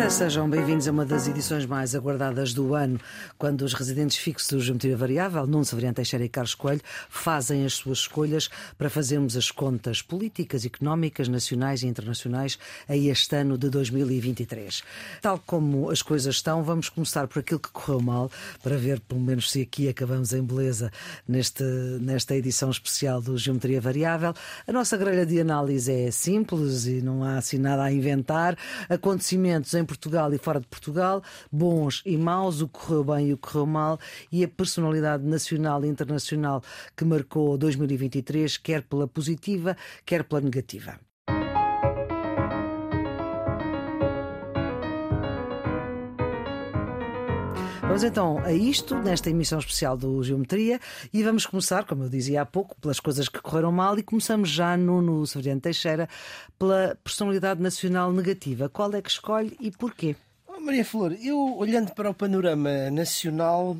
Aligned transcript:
Viva, 0.00 0.08
sejam 0.08 0.48
bem-vindos 0.48 0.88
a 0.88 0.90
uma 0.90 1.04
das 1.04 1.28
edições 1.28 1.66
mais 1.66 1.94
aguardadas 1.94 2.54
do 2.54 2.74
ano, 2.74 2.98
quando 3.36 3.60
os 3.60 3.74
residentes 3.74 4.16
fixos 4.16 4.48
do 4.48 4.58
Geometria 4.58 4.96
Variável, 4.96 5.46
Nuno 5.46 5.62
Severiano 5.62 5.94
Teixeira 5.94 6.24
e 6.24 6.28
Carlos 6.28 6.54
Coelho, 6.54 6.80
fazem 7.10 7.66
as 7.66 7.74
suas 7.74 7.98
escolhas 7.98 8.48
para 8.78 8.88
fazermos 8.88 9.36
as 9.36 9.50
contas 9.50 10.00
políticas, 10.00 10.64
económicas, 10.64 11.28
nacionais 11.28 11.82
e 11.82 11.86
internacionais 11.86 12.58
a 12.88 12.96
este 12.96 13.36
ano 13.36 13.58
de 13.58 13.68
2023. 13.68 14.82
Tal 15.20 15.38
como 15.38 15.90
as 15.90 16.00
coisas 16.00 16.36
estão, 16.36 16.62
vamos 16.62 16.88
começar 16.88 17.28
por 17.28 17.40
aquilo 17.40 17.60
que 17.60 17.70
correu 17.70 18.00
mal, 18.00 18.30
para 18.62 18.78
ver 18.78 19.00
pelo 19.00 19.20
menos 19.20 19.50
se 19.50 19.60
aqui 19.60 19.86
acabamos 19.86 20.32
em 20.32 20.42
beleza 20.42 20.90
neste, 21.28 21.62
nesta 22.00 22.34
edição 22.34 22.70
especial 22.70 23.20
do 23.20 23.36
Geometria 23.36 23.82
Variável. 23.82 24.32
A 24.66 24.72
nossa 24.72 24.96
grelha 24.96 25.26
de 25.26 25.38
análise 25.38 25.92
é 25.92 26.10
simples 26.10 26.86
e 26.86 27.02
não 27.02 27.22
há 27.22 27.36
assim 27.36 27.58
nada 27.58 27.82
a 27.82 27.92
inventar. 27.92 28.56
Acontecimentos 28.88 29.74
em 29.74 29.89
Portugal 29.90 30.32
e 30.32 30.38
fora 30.38 30.60
de 30.60 30.68
Portugal, 30.68 31.20
bons 31.50 32.00
e 32.06 32.16
maus, 32.16 32.60
o 32.60 32.68
que 32.68 32.78
correu 32.78 33.02
bem 33.02 33.28
e 33.28 33.32
o 33.32 33.36
que 33.36 33.48
correu 33.48 33.66
mal, 33.66 33.98
e 34.30 34.44
a 34.44 34.48
personalidade 34.48 35.24
nacional 35.24 35.84
e 35.84 35.88
internacional 35.88 36.62
que 36.96 37.04
marcou 37.04 37.58
2023, 37.58 38.56
quer 38.58 38.82
pela 38.82 39.08
positiva, 39.08 39.76
quer 40.06 40.22
pela 40.22 40.40
negativa. 40.40 41.09
Vamos 47.90 48.04
então 48.04 48.38
a 48.44 48.52
isto, 48.52 48.94
nesta 48.94 49.30
emissão 49.30 49.58
especial 49.58 49.96
do 49.96 50.22
Geometria, 50.22 50.78
e 51.12 51.24
vamos 51.24 51.44
começar, 51.44 51.84
como 51.84 52.04
eu 52.04 52.08
dizia 52.08 52.42
há 52.42 52.46
pouco, 52.46 52.76
pelas 52.80 53.00
coisas 53.00 53.28
que 53.28 53.40
correram 53.40 53.72
mal, 53.72 53.98
e 53.98 54.02
começamos 54.04 54.48
já 54.48 54.76
no, 54.76 55.02
no 55.02 55.26
Severiano 55.26 55.60
Teixeira, 55.60 56.08
pela 56.56 56.96
personalidade 57.02 57.60
nacional 57.60 58.12
negativa. 58.12 58.68
Qual 58.68 58.94
é 58.94 59.02
que 59.02 59.10
escolhe 59.10 59.56
e 59.58 59.72
porquê? 59.72 60.14
Oh, 60.46 60.60
Maria 60.60 60.84
Flor, 60.84 61.16
eu 61.20 61.56
olhando 61.58 61.92
para 61.92 62.08
o 62.08 62.14
panorama 62.14 62.92
nacional, 62.92 63.76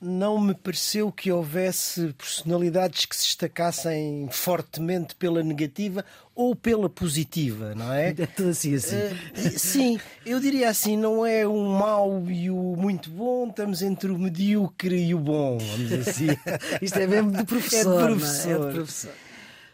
não 0.00 0.40
me 0.40 0.54
pareceu 0.54 1.12
que 1.12 1.30
houvesse 1.30 2.14
personalidades 2.16 3.04
que 3.04 3.14
se 3.14 3.24
destacassem 3.24 4.28
fortemente 4.30 5.14
pela 5.14 5.42
negativa 5.42 6.04
ou 6.34 6.56
pela 6.56 6.88
positiva, 6.88 7.74
não 7.74 7.92
é? 7.92 8.14
É 8.20 8.26
tudo 8.26 8.50
assim, 8.50 8.74
assim. 8.74 8.96
Uh, 8.96 9.58
sim, 9.58 10.00
eu 10.24 10.40
diria 10.40 10.70
assim, 10.70 10.96
não 10.96 11.24
é 11.26 11.46
o 11.46 11.62
mau 11.68 12.24
e 12.28 12.50
o 12.50 12.76
muito 12.76 13.10
bom, 13.10 13.48
estamos 13.48 13.82
entre 13.82 14.10
o 14.10 14.18
medíocre 14.18 14.96
e 14.96 15.14
o 15.14 15.18
bom, 15.18 15.58
vamos 15.58 15.76
dizer 15.76 16.08
assim. 16.08 16.26
Isto 16.80 16.98
é 16.98 17.06
mesmo 17.06 17.32
de 17.32 17.44
professor. 17.44 18.10
É 18.10 18.12
de 18.12 18.18
professor. 18.18 18.50
É 18.50 18.68
de 18.68 18.74
professor. 18.74 19.12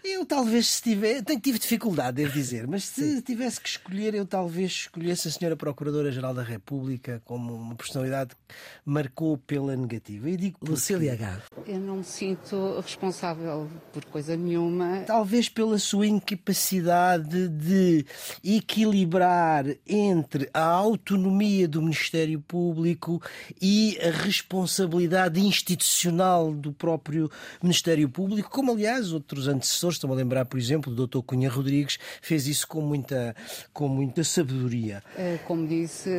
Eu 0.08 0.24
talvez 0.24 0.68
se 0.68 0.82
tiver, 0.82 1.20
tive 1.42 1.58
dificuldade, 1.58 2.18
devo 2.18 2.32
dizer, 2.32 2.64
mas 2.68 2.84
se 2.84 3.16
Sim. 3.16 3.20
tivesse 3.20 3.60
que 3.60 3.68
escolher, 3.68 4.14
eu 4.14 4.24
talvez 4.24 4.70
escolhesse 4.70 5.26
a 5.26 5.30
senhora 5.32 5.56
Procuradora-Geral 5.56 6.32
da 6.32 6.44
República 6.44 7.20
como 7.24 7.52
uma 7.52 7.74
personalidade 7.74 8.30
que 8.30 8.54
marcou 8.84 9.36
pela 9.36 9.74
negativa. 9.74 10.30
E 10.30 10.36
digo 10.36 10.58
Lucília 10.62 11.16
Gago. 11.16 11.42
Eu 11.66 11.80
não 11.80 11.96
me 11.96 12.04
sinto 12.04 12.78
responsável 12.80 13.68
por 13.92 14.04
coisa 14.04 14.36
nenhuma. 14.36 15.02
Talvez 15.06 15.48
pela 15.48 15.76
sua 15.76 16.06
incapacidade 16.06 17.48
de 17.48 18.06
equilibrar 18.44 19.66
entre 19.84 20.48
a 20.54 20.64
autonomia 20.64 21.66
do 21.66 21.82
Ministério 21.82 22.40
Público 22.40 23.20
e 23.60 23.98
a 24.00 24.10
responsabilidade 24.10 25.40
institucional 25.40 26.52
do 26.54 26.72
próprio 26.72 27.28
Ministério 27.60 28.08
Público, 28.08 28.48
como 28.50 28.70
aliás 28.70 29.12
outros 29.12 29.48
antecessores 29.48 29.95
Estou-me 29.96 30.14
a 30.14 30.18
lembrar, 30.18 30.44
por 30.44 30.58
exemplo, 30.58 30.94
do 30.94 31.06
Dr. 31.06 31.22
Cunha 31.24 31.48
Rodrigues, 31.48 31.98
fez 32.20 32.46
isso 32.46 32.68
com 32.68 32.80
muita, 32.80 33.34
com 33.72 33.88
muita 33.88 34.22
sabedoria. 34.22 35.02
Eh, 35.16 35.38
como 35.46 35.66
disse, 35.66 36.10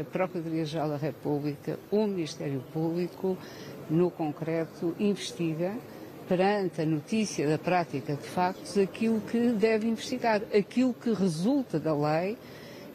a 0.00 0.04
Procuradoria-Geral 0.04 0.88
da 0.88 0.96
República, 0.96 1.78
o 1.90 2.06
Ministério 2.06 2.62
Público, 2.72 3.36
no 3.90 4.10
concreto, 4.10 4.94
investiga 4.98 5.74
perante 6.28 6.82
a 6.82 6.86
notícia 6.86 7.48
da 7.48 7.58
prática 7.58 8.14
de 8.14 8.28
factos 8.28 8.76
aquilo 8.76 9.20
que 9.20 9.50
deve 9.52 9.88
investigar. 9.88 10.42
Aquilo 10.56 10.92
que 10.92 11.12
resulta 11.12 11.80
da 11.80 11.94
lei 11.94 12.36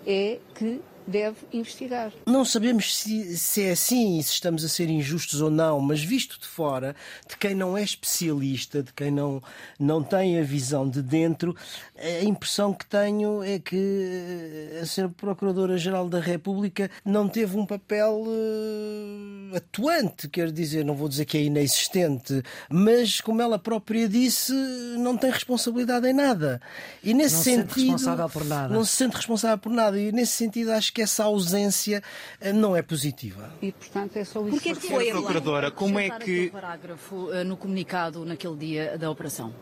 é 0.06 0.40
que 0.54 0.82
deve 1.08 1.38
investigar. 1.52 2.12
Não 2.26 2.46
sabemos 2.46 2.96
se, 2.96 3.38
se, 3.38 3.64
é 3.64 3.72
assim 3.72 4.20
e 4.20 4.24
se 4.24 4.34
estamos 4.34 4.64
a 4.64 4.70
ser 4.70 4.90
injustos 4.90 5.42
ou 5.42 5.50
não, 5.50 5.80
mas 5.80 6.04
visto 6.04 6.40
de 6.40 6.48
fora, 6.48 6.96
de 7.28 7.38
quem 7.38 7.56
não 7.56 7.78
é 7.78 7.84
especialista, 7.84 8.84
de 8.84 8.94
quem 8.94 9.12
não, 9.12 9.42
não 9.80 10.04
tem 10.04 10.40
a 10.40 10.44
visão 10.44 10.90
de 10.90 11.02
dentro, 11.02 11.56
a 11.98 12.24
impressão 12.24 12.74
que 12.74 12.86
tenho 12.86 13.44
é 13.44 13.60
que 13.60 14.80
a 14.82 14.86
ser 14.86 15.10
Procuradora-Geral 15.10 16.10
da 16.10 16.20
República 16.20 16.90
não 17.04 17.28
teve 17.28 17.58
um 17.58 17.66
papel 17.66 18.24
uh, 18.26 19.56
atuante, 19.56 20.28
quer 20.28 20.52
dizer, 20.52 20.84
não 20.84 20.96
vou 20.96 21.10
dizer 21.10 21.26
que 21.26 21.38
é 21.38 21.44
inexistente, 21.44 22.42
mas 22.70 23.22
como 23.22 23.42
ela 23.42 23.60
própria 23.60 24.08
disse, 24.08 24.54
não 24.98 25.18
tem 25.18 25.32
responsabilidade 25.32 26.08
em 26.08 26.14
nada. 26.14 26.62
E 27.04 27.14
nesse 27.14 27.36
não 27.36 27.44
sentido. 27.44 27.70
Se 27.70 27.74
sente 27.74 27.80
responsável 27.82 28.30
por 28.30 28.46
nada. 28.46 28.74
Não 28.74 28.86
se 28.86 28.96
sente 28.96 29.16
responsável 29.16 29.58
por 29.58 29.72
nada. 29.72 30.00
E 30.00 30.12
nesse 30.12 30.34
sentido 30.34 30.72
acho 30.72 30.93
que 30.94 31.02
essa 31.02 31.24
ausência 31.24 32.04
eh, 32.40 32.54
não 32.54 32.76
é 32.76 32.82
positiva. 32.82 33.52
E, 33.62 33.72
portanto, 33.72 34.18
é 34.18 34.24
só 34.24 34.42
isso. 34.42 34.52
Porquê 34.52 34.74
que 34.76 34.88
foi, 34.88 35.10
Procuradora, 35.10 35.72
como 35.72 36.00
é 36.00 36.10
que... 36.20 36.50
parágrafo 36.50 37.34
eh, 37.34 37.44
no 37.44 37.58
comunicado 37.58 38.24
naquele 38.24 38.56
dia 38.56 38.98
da 38.98 39.10
operação? 39.10 39.54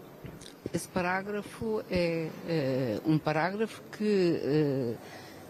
Esse 0.73 0.87
parágrafo 0.87 1.83
é, 1.89 2.29
é 2.47 3.01
um 3.05 3.17
parágrafo 3.17 3.81
que 3.97 4.39
é, 4.43 4.93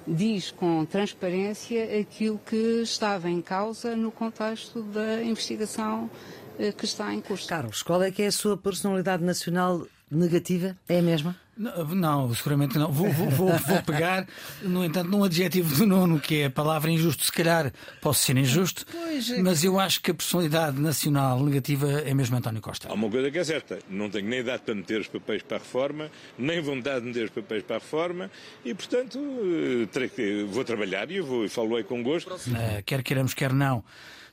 diz 0.07 0.51
com 0.51 0.85
transparência 0.85 1.99
aquilo 1.99 2.39
que 2.39 2.81
estava 2.81 3.29
em 3.29 3.41
causa 3.41 3.95
no 3.95 4.11
contexto 4.11 4.81
da 4.83 5.21
investigação 5.21 6.09
que 6.77 6.85
está 6.85 7.13
em 7.13 7.21
curso. 7.21 7.47
Carlos, 7.47 7.81
qual 7.81 8.01
é 8.03 8.11
que 8.11 8.21
é 8.21 8.27
a 8.27 8.31
sua 8.31 8.55
personalidade 8.55 9.23
nacional 9.23 9.85
negativa? 10.11 10.77
É 10.88 10.99
a 10.99 11.01
mesma? 11.01 11.35
Não, 11.57 11.85
não, 11.95 12.33
seguramente 12.33 12.77
não. 12.77 12.91
Vou, 12.91 13.11
vou, 13.11 13.29
vou, 13.29 13.49
vou, 13.49 13.83
pegar, 13.83 14.27
no 14.63 14.83
entanto, 14.83 15.09
num 15.09 15.23
adjetivo 15.23 15.75
do 15.75 15.85
nono, 15.85 16.19
que 16.19 16.41
é 16.41 16.45
a 16.45 16.49
palavra 16.49 16.89
injusto. 16.89 17.23
Se 17.23 17.31
calhar 17.31 17.72
posso 18.01 18.23
ser 18.23 18.35
injusto, 18.38 18.85
é 18.95 19.41
mas 19.41 19.63
eu 19.63 19.79
acho 19.79 20.01
que 20.01 20.11
a 20.11 20.13
personalidade 20.13 20.79
nacional 20.79 21.39
negativa 21.44 21.88
é 22.01 22.13
mesmo 22.13 22.35
António 22.35 22.61
Costa. 22.61 22.88
Há 22.89 22.94
uma 22.94 23.09
coisa 23.09 23.29
que 23.29 23.38
é 23.38 23.44
certa: 23.44 23.79
não 23.89 24.09
tenho 24.09 24.27
nem 24.27 24.39
idade 24.39 24.63
para 24.63 24.73
meter 24.73 25.01
os 25.01 25.07
papéis 25.07 25.44
para 25.44 25.57
a 25.57 25.59
reforma, 25.59 26.09
nem 26.38 26.61
vontade 26.61 27.01
de 27.01 27.07
meter 27.07 27.25
os 27.25 27.31
papéis 27.31 27.63
para 27.63 27.75
a 27.75 27.79
reforma, 27.79 28.31
e, 28.66 28.73
portanto, 28.73 29.19
eh, 29.19 30.43
vou 30.49 30.63
trabalhar 30.63 31.11
e 31.11 31.22
vou, 31.22 31.47
falo 31.47 31.75
aí 31.75 31.83
com 31.83 32.01
gosto. 32.01 32.33
Uh, 32.33 32.81
quer 32.85 33.03
queiramos, 33.03 33.33
quer 33.33 33.53
não 33.53 33.83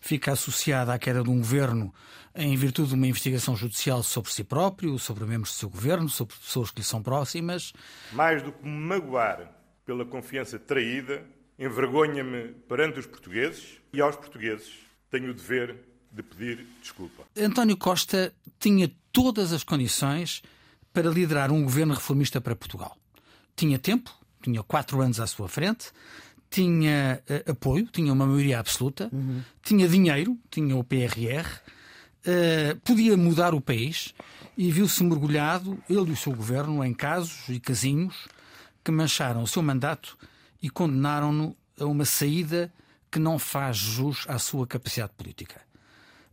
fica 0.01 0.33
associada 0.33 0.93
à 0.93 0.99
queda 0.99 1.23
de 1.23 1.31
um 1.31 1.39
governo 1.39 1.93
em 2.39 2.57
virtude 2.57 2.91
de 2.91 2.95
uma 2.95 3.07
investigação 3.07 3.57
judicial 3.57 4.03
sobre 4.03 4.33
si 4.33 4.45
próprio, 4.45 4.99
sobre 4.99 5.25
membros 5.25 5.53
do 5.53 5.57
seu 5.57 5.69
governo, 5.69 6.09
sobre 6.09 6.35
pessoas 6.37 6.71
que 6.71 6.79
lhe 6.79 6.87
são 6.87 7.03
próximas. 7.03 7.73
Mais 8.13 8.43
do 8.43 8.53
que 8.53 8.65
me 8.65 8.71
magoar 8.71 9.51
pela 9.85 10.05
confiança 10.05 10.59
traída, 10.59 11.25
envergonha-me 11.59 12.55
perante 12.69 13.01
os 13.01 13.07
portugueses 13.07 13.81
e 13.93 14.01
aos 14.01 14.17
portugueses 14.17 14.73
tenho 15.11 15.31
o 15.31 15.35
dever 15.35 15.77
de 16.13 16.23
pedir 16.23 16.67
desculpa. 16.81 17.25
António 17.37 17.77
Costa 17.77 18.33
tinha 18.59 18.91
todas 19.13 19.53
as 19.53 19.65
condições 19.65 20.43
para 20.93 21.11
liderar 21.11 21.51
um 21.51 21.63
governo 21.63 21.95
reformista 21.95 22.41
para 22.41 22.55
Portugal. 22.55 22.97
Tinha 23.57 23.79
tempo, 23.79 24.15
tinha 24.43 24.63
quatro 24.63 25.01
anos 25.01 25.21
à 25.21 25.27
sua 25.27 25.49
frente, 25.49 25.91
tinha 26.51 27.23
uh, 27.29 27.51
apoio, 27.51 27.87
tinha 27.87 28.13
uma 28.13 28.27
maioria 28.27 28.59
absoluta, 28.59 29.11
uhum. 29.13 29.43
tinha 29.63 29.89
dinheiro, 29.89 30.39
tinha 30.51 30.77
o 30.77 30.85
PRR, 30.85 31.45
uh, 31.45 31.61
eh, 31.69 31.78
podia 32.85 33.17
mudar 33.17 33.55
o 33.55 33.61
país 33.61 34.15
e 34.57 34.71
viu-se 34.71 35.03
mergulhado, 35.05 35.79
ele 35.89 36.11
e 36.11 36.13
o 36.13 36.17
seu 36.17 36.33
governo, 36.33 36.85
em 36.85 36.93
casos 36.93 37.49
e 37.49 37.61
casinhos 37.61 38.27
que 38.85 38.91
mancharam 38.91 39.43
o 39.43 39.47
seu 39.47 39.63
mandato 39.63 40.17
e 40.63 40.69
condenaram-no 40.69 41.57
a 41.79 41.85
uma 41.85 42.05
saída 42.05 42.73
que 43.11 43.19
não 43.19 43.39
faz 43.39 43.77
jus 43.77 44.25
à 44.29 44.39
sua 44.39 44.67
capacidade 44.67 45.13
política. 45.17 45.61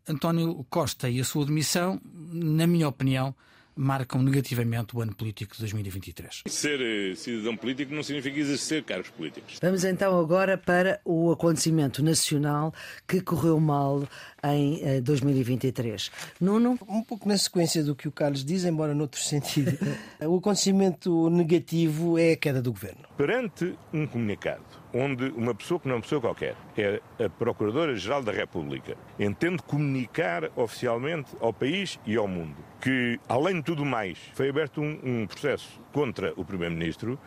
António 0.07 0.65
Costa 0.69 1.09
e 1.09 1.19
a 1.19 1.23
sua 1.23 1.45
demissão, 1.45 1.99
na 2.03 2.67
minha 2.67 2.87
opinião, 2.87 3.35
marcam 3.75 4.21
negativamente 4.21 4.95
o 4.95 5.01
ano 5.01 5.13
político 5.13 5.53
de 5.53 5.59
2023. 5.59 6.43
Ser 6.47 6.81
eh, 6.81 7.15
cidadão 7.15 7.57
político 7.57 7.93
não 7.93 8.03
significa 8.03 8.39
exercer 8.39 8.83
cargos 8.83 9.09
políticos. 9.09 9.59
Vamos 9.61 9.83
então 9.83 10.17
agora 10.19 10.57
para 10.57 10.99
o 11.03 11.31
acontecimento 11.31 12.03
nacional 12.03 12.73
que 13.07 13.21
correu 13.21 13.59
mal 13.59 14.07
em 14.43 15.01
2023. 15.01 16.11
Eh, 16.13 16.29
Nuno? 16.39 16.77
Um 16.87 17.03
pouco 17.03 17.27
na 17.27 17.37
sequência 17.37 17.83
do 17.83 17.95
que 17.95 18.07
o 18.07 18.11
Carlos 18.11 18.45
diz, 18.45 18.63
embora 18.63 18.93
noutro 18.93 19.19
sentido. 19.21 19.77
o 20.21 20.37
acontecimento 20.37 21.29
negativo 21.29 22.17
é 22.17 22.33
a 22.33 22.37
queda 22.37 22.61
do 22.61 22.71
governo. 22.71 23.01
Perante 23.17 23.77
um 23.93 24.07
comunicado 24.07 24.85
onde 24.95 25.25
uma 25.35 25.53
pessoa 25.53 25.77
que 25.77 25.87
não 25.87 25.95
é 25.95 25.97
uma 25.97 26.01
pessoa 26.01 26.21
qualquer, 26.21 26.55
é 26.77 27.01
a 27.23 27.29
Procuradora-Geral 27.29 28.23
da 28.23 28.31
República, 28.31 28.95
entende 29.19 29.61
comunicar 29.61 30.49
oficialmente 30.55 31.35
ao 31.41 31.51
país 31.51 31.99
e 32.05 32.15
ao 32.15 32.27
mundo 32.27 32.55
que, 32.85 33.19
além 33.27 33.61
de 33.61 33.64
tudo 33.65 33.83
mais, 33.83 34.17
foi 34.33 34.47
aberto 34.49 34.79
um, 34.79 34.99
um 35.03 35.27
processo 35.27 35.81
contra 35.91 36.31
o 36.37 36.45
Primeiro-Ministro, 36.45 37.19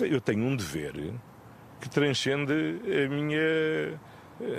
eu 0.00 0.20
tenho 0.20 0.44
um 0.44 0.56
dever 0.56 0.94
que 1.80 1.88
transcende 1.90 2.52
a 2.52 3.08
minha 3.08 4.00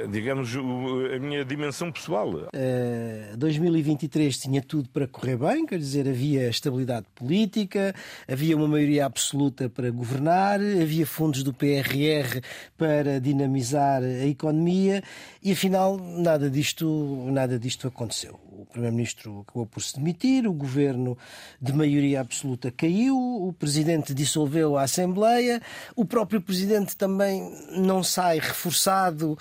digamos, 0.10 0.56
a 0.56 1.20
minha 1.20 1.44
dimensão 1.44 1.92
pessoal. 1.92 2.30
Uh, 2.30 3.38
2023 3.38 4.38
tinha 4.38 4.62
tudo 4.62 4.90
para 4.90 5.08
correr 5.08 5.38
bem, 5.38 5.66
quer 5.66 5.78
dizer, 5.78 6.08
havia 6.08 6.50
estabilidade 6.50 7.06
política, 7.16 7.94
havia 8.28 8.56
uma 8.56 8.68
maioria 8.68 9.06
absoluta 9.06 9.70
para 9.70 9.90
governar, 9.92 10.60
havia 10.60 11.06
fundos 11.06 11.44
do 11.44 11.54
PRR 11.54 12.42
para 12.78 13.20
dinamizar 13.20 14.02
a 14.04 14.26
economia 14.26 15.04
e 15.42 15.52
afinal 15.52 15.98
nada 15.98 16.50
disto, 16.50 17.28
nada 17.32 17.60
disto 17.60 17.88
aconteceu. 17.88 18.40
O 18.52 18.66
Primeiro-Ministro 18.66 19.42
acabou 19.42 19.66
por 19.66 19.82
se 19.82 19.96
demitir, 19.96 20.48
o 20.48 20.54
governo 20.54 21.18
de 21.62 21.74
maioria 21.74 22.22
absoluta 22.22 22.72
caiu, 22.72 23.18
o 23.18 23.52
Presidente 23.52 24.14
dissolveu 24.14 24.78
a 24.78 24.84
Assembleia, 24.84 25.62
o 25.96 26.06
próprio 26.06 26.42
Presidente 26.42 26.96
também 26.96 27.52
não 27.72 28.04
sai 28.04 28.40
reforçado 28.40 29.38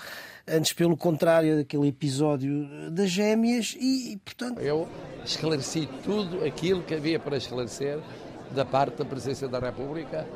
antes 0.47 0.73
pelo 0.73 0.97
contrário 0.97 1.57
daquele 1.57 1.87
episódio 1.87 2.91
das 2.91 3.09
gêmeas 3.09 3.75
e, 3.79 4.19
portanto... 4.23 4.59
Eu 4.59 4.87
esclareci 5.23 5.87
tudo 6.03 6.43
aquilo 6.43 6.83
que 6.83 6.93
havia 6.93 7.19
para 7.19 7.37
esclarecer 7.37 7.99
da 8.51 8.65
parte 8.65 8.97
da 8.97 9.05
Presidência 9.05 9.47
da 9.47 9.59
República, 9.59 10.27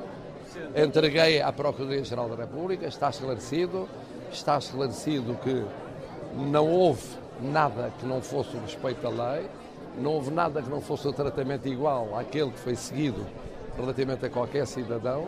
entreguei 0.75 1.41
à 1.41 1.51
Procuradoria-Geral 1.51 2.29
da 2.29 2.35
República, 2.35 2.87
está 2.87 3.09
esclarecido, 3.09 3.87
está 4.31 4.57
esclarecido 4.57 5.35
que 5.43 5.63
não 6.35 6.67
houve 6.67 7.05
nada 7.41 7.91
que 7.99 8.05
não 8.05 8.21
fosse 8.21 8.55
o 8.55 8.61
respeito 8.61 9.05
à 9.05 9.09
lei, 9.09 9.47
não 9.99 10.13
houve 10.13 10.31
nada 10.31 10.61
que 10.61 10.69
não 10.69 10.81
fosse 10.81 11.07
o 11.07 11.13
tratamento 11.13 11.67
igual 11.67 12.17
àquele 12.17 12.51
que 12.51 12.59
foi 12.59 12.75
seguido 12.75 13.25
relativamente 13.75 14.25
a 14.25 14.29
qualquer 14.29 14.65
cidadão, 14.65 15.27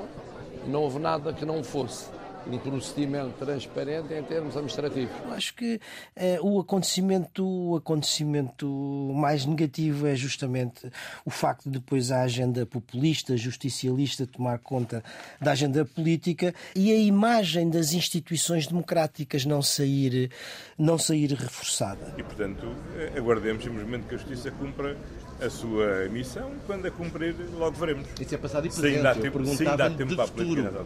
não 0.65 0.81
houve 0.83 0.99
nada 0.99 1.33
que 1.33 1.45
não 1.45 1.63
fosse 1.63 2.09
um 2.47 2.57
procedimento 2.57 3.33
transparente 3.37 4.13
em 4.13 4.23
termos 4.23 4.55
administrativos. 4.55 5.11
Acho 5.31 5.53
que 5.53 5.79
eh, 6.15 6.39
o, 6.41 6.59
acontecimento, 6.59 7.45
o 7.45 7.75
acontecimento 7.75 8.67
mais 9.15 9.45
negativo 9.45 10.07
é 10.07 10.15
justamente 10.15 10.91
o 11.25 11.29
facto 11.29 11.69
de 11.69 11.79
depois 11.79 12.11
a 12.11 12.21
agenda 12.21 12.65
populista, 12.65 13.35
justicialista 13.35 14.27
tomar 14.27 14.59
conta 14.59 15.03
da 15.39 15.51
agenda 15.51 15.83
política 15.85 16.53
e 16.75 16.91
a 16.91 16.97
imagem 16.97 17.69
das 17.69 17.93
instituições 17.93 18.67
democráticas 18.67 19.45
não 19.45 19.61
sair, 19.61 20.31
não 20.77 20.97
sair 20.97 21.33
reforçada. 21.33 22.13
E, 22.17 22.23
portanto, 22.23 22.67
eh, 22.97 23.13
aguardemos 23.17 23.63
simplesmente 23.63 24.07
que 24.07 24.15
a 24.15 24.17
Justiça 24.17 24.51
cumpra 24.51 24.97
a 25.41 25.49
sua 25.49 26.07
missão. 26.09 26.51
Quando 26.67 26.85
a 26.85 26.91
cumprir, 26.91 27.35
logo 27.57 27.77
veremos. 27.77 28.07
Isso 28.19 28.35
é 28.35 28.37
passado 28.37 28.67
e 28.67 28.69
presente. 28.69 28.91
Se 28.91 28.97
ainda 28.97 29.11
há 29.11 29.15
tempo, 29.15 29.45
se 29.45 29.67
ainda 29.67 29.85
há 29.85 29.89
tempo 29.89 30.15
para 30.15 30.25
a 30.25 30.27
política. 30.27 30.85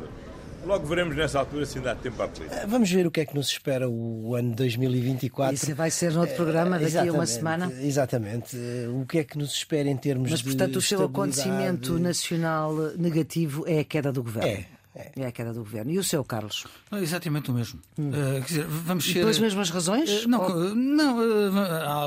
Logo 0.66 0.86
veremos 0.86 1.16
nessa 1.16 1.40
altura 1.40 1.66
se 1.66 1.78
ainda 1.78 1.92
há 1.92 1.96
tempo 1.96 2.22
a 2.22 2.26
aplicar. 2.26 2.56
Eh, 2.56 2.66
vamos 2.66 2.90
ver 2.90 3.06
o 3.06 3.12
que 3.12 3.22
é 3.22 3.26
que 3.26 3.36
nos 3.36 3.48
espera 3.48 3.90
o 3.90 4.36
ano 4.36 4.56
2024. 4.56 5.54
Isso 5.56 5.76
vai 5.76 5.92
ser 5.92 6.14
no 6.14 6.22
outro 6.22 6.36
programa 6.36 6.80
daqui 6.80 6.98
a 6.98 7.12
uma 7.12 7.26
semana? 7.26 7.72
Exatamente. 7.82 8.56
Eh, 8.56 8.88
o 8.90 9.06
que 9.06 9.20
é 9.20 9.24
que 9.24 9.38
nos 9.38 9.54
espera 9.54 9.90
em 9.90 9.98
termos 9.98 10.32
Mas, 10.32 10.40
de. 10.40 10.46
Mas, 10.46 10.56
portanto, 10.56 10.78
o 10.78 10.82
seu 10.82 11.04
acontecimento 11.04 12.00
nacional 12.00 12.74
negativo 12.98 13.66
é 13.68 13.80
a 13.80 13.84
queda 13.84 14.12
do 14.12 14.24
governo. 14.24 14.50
É. 14.50 14.66
É. 14.96 15.12
é 15.22 15.26
a 15.26 15.32
queda 15.32 15.52
do 15.52 15.62
governo. 15.62 15.92
E 15.92 15.98
o 15.98 16.04
seu, 16.04 16.24
Carlos? 16.24 16.66
É 16.92 17.00
exatamente 17.00 17.50
o 17.50 17.54
mesmo. 17.54 17.80
Hum. 17.98 18.10
Uh, 18.10 18.42
quer 18.42 18.46
dizer, 18.46 18.66
vamos 18.68 19.06
ser... 19.06 19.20
Pelas 19.22 19.40
mesmas 19.40 19.70
razões? 19.72 20.24
Uh, 20.24 20.28
não, 20.28 20.42
Ou... 20.42 20.76
não 20.76 21.18
uh, 21.52 21.58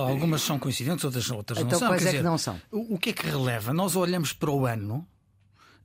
algumas 0.08 0.42
são 0.42 0.58
coincidentes, 0.58 1.04
outras, 1.04 1.28
outras 1.30 1.58
então, 1.58 1.72
não 1.72 1.78
são. 1.78 1.88
Quais 1.88 2.02
quer 2.02 2.08
é 2.08 2.10
dizer, 2.12 2.22
que 2.22 2.24
não 2.24 2.38
são? 2.38 2.60
O, 2.70 2.94
o 2.94 2.98
que 2.98 3.10
é 3.10 3.12
que 3.12 3.26
releva? 3.26 3.72
Nós 3.74 3.96
olhamos 3.96 4.32
para 4.32 4.50
o 4.50 4.66
ano 4.66 5.06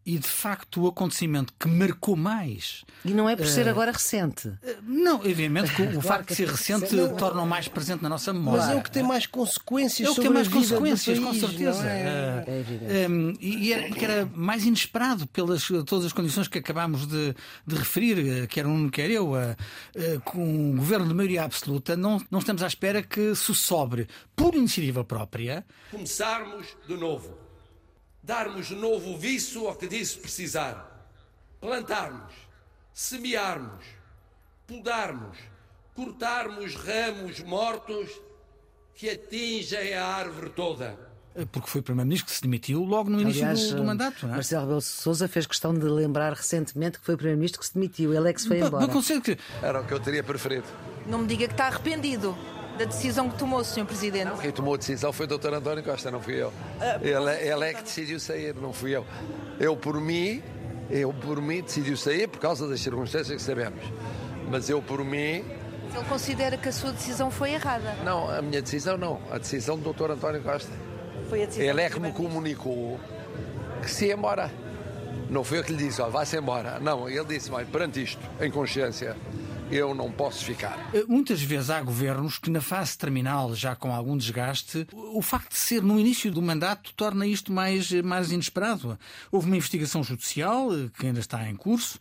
e 0.05 0.17
de 0.17 0.27
facto 0.27 0.81
o 0.81 0.87
acontecimento 0.87 1.53
que 1.59 1.67
marcou 1.67 2.15
mais. 2.15 2.83
E 3.05 3.11
não 3.11 3.29
é 3.29 3.35
por 3.35 3.45
ser 3.45 3.67
uh, 3.67 3.69
agora 3.69 3.91
recente. 3.91 4.47
Uh, 4.47 4.57
não, 4.83 5.15
obviamente 5.15 5.73
que 5.75 5.81
o 5.83 5.85
claro 6.01 6.01
facto 6.01 6.29
de 6.29 6.35
ser 6.35 6.47
recente 6.47 6.95
não, 6.95 7.15
torna-o 7.15 7.45
mais 7.45 7.67
presente 7.67 8.01
na 8.01 8.09
nossa 8.09 8.33
memória. 8.33 8.65
Mas 8.65 8.75
é 8.75 8.79
o 8.79 8.83
que 8.83 8.91
tem 8.91 9.03
mais 9.03 9.25
consequências. 9.27 10.07
É 10.07 10.11
o 10.11 10.15
que 10.15 10.21
tem 10.21 10.29
mais 10.29 10.47
consequências, 10.47 11.19
país, 11.19 11.27
com 11.27 11.47
certeza. 11.47 11.87
É? 11.87 12.43
Uh, 12.47 12.91
é 12.91 13.07
um, 13.07 13.33
e 13.39 13.73
era, 13.73 13.89
que 13.89 14.03
era 14.03 14.25
mais 14.33 14.65
inesperado 14.65 15.27
pelas 15.27 15.67
todas 15.85 16.05
as 16.05 16.13
condições 16.13 16.47
que 16.47 16.57
acabámos 16.57 17.05
de, 17.05 17.35
de 17.65 17.75
referir, 17.75 18.47
quer 18.47 18.65
um, 18.65 18.89
quer 18.89 19.09
eu, 19.09 19.33
com 20.25 20.43
um 20.43 20.75
governo 20.75 21.07
de 21.07 21.13
maioria 21.13 21.43
absoluta, 21.43 21.95
não, 21.95 22.21
não 22.29 22.39
estamos 22.39 22.63
à 22.63 22.67
espera 22.67 23.03
que 23.03 23.35
se 23.35 23.53
sobre, 23.53 24.07
por 24.35 24.55
iniciativa 24.55 25.03
própria, 25.03 25.65
começarmos 25.91 26.67
de 26.87 26.95
novo 26.95 27.50
darmos 28.23 28.69
novo 28.69 29.17
viço 29.17 29.67
ao 29.67 29.75
que 29.75 29.87
disso 29.87 30.19
precisar, 30.19 31.07
plantarmos, 31.59 32.33
semearmos, 32.93 33.83
podarmos, 34.67 35.37
cortarmos 35.93 36.75
ramos 36.75 37.39
mortos 37.41 38.09
que 38.93 39.09
atingem 39.09 39.93
a 39.93 40.05
árvore 40.05 40.49
toda. 40.49 41.11
Porque 41.51 41.69
foi 41.69 41.79
o 41.79 41.83
Primeiro-Ministro 41.83 42.29
que 42.29 42.35
se 42.35 42.41
demitiu 42.41 42.83
logo 42.83 43.09
no 43.09 43.21
início 43.21 43.41
Aliás, 43.41 43.69
do, 43.69 43.77
do, 43.77 43.83
mandato. 43.85 44.27
Não 44.27 44.33
é? 44.33 44.35
Marcelo 44.35 44.63
Rebelo 44.63 44.81
Souza 44.81 45.29
fez 45.29 45.47
questão 45.47 45.73
de 45.73 45.85
lembrar 45.85 46.33
recentemente 46.33 46.99
que 46.99 47.05
foi 47.05 47.15
o 47.15 47.17
Primeiro-Ministro 47.17 47.61
que 47.61 47.67
se 47.67 47.73
demitiu. 47.73 48.13
Ele 48.13 48.29
é 48.29 48.33
que 48.33 48.41
se 48.41 48.49
foi 48.49 48.59
embora. 48.59 48.85
Que... 48.85 49.37
Era 49.61 49.79
o 49.79 49.87
que 49.87 49.93
eu 49.93 49.99
teria 49.99 50.23
preferido. 50.23 50.65
Não 51.07 51.19
me 51.19 51.27
diga 51.27 51.47
que 51.47 51.53
está 51.53 51.67
arrependido 51.67 52.37
da 52.77 52.85
decisão 52.85 53.29
que 53.29 53.37
tomou, 53.37 53.63
Sr. 53.63 53.85
Presidente? 53.85 54.25
Não, 54.25 54.37
quem 54.37 54.51
tomou 54.51 54.73
a 54.73 54.77
decisão 54.77 55.11
foi 55.13 55.25
o 55.25 55.37
Dr. 55.37 55.53
António 55.53 55.83
Costa, 55.83 56.09
não 56.09 56.21
fui 56.21 56.41
eu. 56.41 56.51
Ele, 57.01 57.47
ele 57.47 57.65
é 57.65 57.73
que 57.73 57.83
decidiu 57.83 58.19
sair, 58.19 58.55
não 58.55 58.73
fui 58.73 58.95
eu. 58.95 59.05
Eu, 59.59 59.75
por 59.75 59.99
mim, 59.99 60.41
eu, 60.89 61.13
por 61.13 61.41
mim, 61.41 61.61
decidiu 61.61 61.95
sair 61.95 62.27
por 62.27 62.39
causa 62.39 62.67
das 62.67 62.81
circunstâncias 62.81 63.35
que 63.35 63.41
sabemos. 63.41 63.83
Mas 64.49 64.69
eu, 64.69 64.81
por 64.81 65.03
mim. 65.03 65.45
Ele 65.93 66.05
considera 66.07 66.57
que 66.57 66.69
a 66.69 66.71
sua 66.71 66.91
decisão 66.91 67.29
foi 67.29 67.53
errada? 67.53 67.95
Não, 68.03 68.29
a 68.29 68.41
minha 68.41 68.61
decisão 68.61 68.97
não. 68.97 69.21
A 69.31 69.37
decisão 69.37 69.77
do 69.77 69.93
Dr. 69.93 70.11
António 70.11 70.41
Costa. 70.41 70.71
Foi 71.29 71.43
a 71.43 71.45
decisão 71.45 71.69
Ele 71.69 71.81
é 71.81 71.89
que 71.89 71.99
me 71.99 72.11
comunicou 72.11 72.99
que 73.81 73.89
se 73.89 74.07
ia 74.07 74.13
embora. 74.13 74.51
Não 75.29 75.43
foi 75.43 75.59
eu 75.59 75.63
que 75.63 75.71
lhe 75.71 75.85
disse, 75.85 76.01
ó, 76.01 76.09
vá-se 76.09 76.37
embora. 76.37 76.79
Não, 76.79 77.09
ele 77.09 77.23
disse, 77.23 77.49
olha, 77.51 77.65
perante 77.65 78.03
isto, 78.03 78.21
em 78.39 78.51
consciência, 78.51 79.15
eu 79.71 79.95
não 79.95 80.11
posso 80.11 80.43
ficar. 80.43 80.89
Eh, 80.93 81.05
muitas 81.07 81.41
vezes 81.41 81.69
há 81.69 81.81
governos 81.81 82.37
que, 82.37 82.49
na 82.49 82.61
fase 82.61 82.97
terminal, 82.97 83.55
já 83.55 83.75
com 83.75 83.93
algum 83.93 84.17
desgaste, 84.17 84.85
o 84.91 85.21
facto 85.21 85.51
de 85.51 85.57
ser 85.57 85.81
no 85.81 85.99
início 85.99 86.29
do 86.31 86.41
mandato 86.41 86.93
torna 86.93 87.25
isto 87.25 87.51
mais, 87.51 87.89
mais 88.01 88.31
inesperado. 88.31 88.99
Houve 89.31 89.47
uma 89.47 89.57
investigação 89.57 90.03
judicial, 90.03 90.73
eh, 90.73 90.89
que 90.97 91.07
ainda 91.07 91.19
está 91.19 91.49
em 91.49 91.55
curso, 91.55 91.97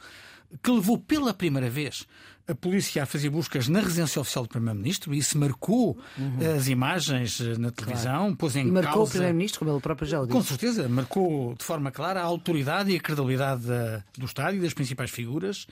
que 0.63 0.71
levou 0.71 0.99
pela 0.99 1.33
primeira 1.33 1.71
vez 1.71 2.07
a 2.47 2.55
polícia 2.55 3.03
a 3.03 3.07
fazer 3.07 3.31
buscas 3.31 3.69
na 3.69 3.81
residência 3.81 4.21
oficial 4.21 4.45
do 4.45 4.51
Primeiro-Ministro 4.51 5.15
e 5.15 5.19
isso 5.19 5.39
marcou 5.39 5.99
uhum. 6.19 6.57
as 6.57 6.69
imagens 6.69 7.41
eh, 7.41 7.57
na 7.59 7.71
televisão, 7.71 8.19
claro. 8.19 8.37
pôs 8.37 8.57
em 8.57 8.67
E 8.67 8.71
marcou 8.71 8.93
causa... 8.93 9.11
o 9.11 9.13
Primeiro-Ministro, 9.13 9.59
como 9.61 9.71
ele 9.71 9.81
próprio 9.81 10.09
já 10.09 10.21
o 10.21 10.27
disse. 10.27 10.37
Com 10.37 10.43
certeza, 10.43 10.89
marcou 10.89 11.55
de 11.55 11.65
forma 11.65 11.91
clara 11.91 12.21
a 12.21 12.25
autoridade 12.25 12.91
e 12.91 12.97
a 12.97 13.01
credibilidade 13.01 13.67
da, 13.67 14.03
do 14.19 14.27
Estado 14.27 14.57
e 14.57 14.61
das 14.61 14.75
principais 14.75 15.11
figuras, 15.11 15.67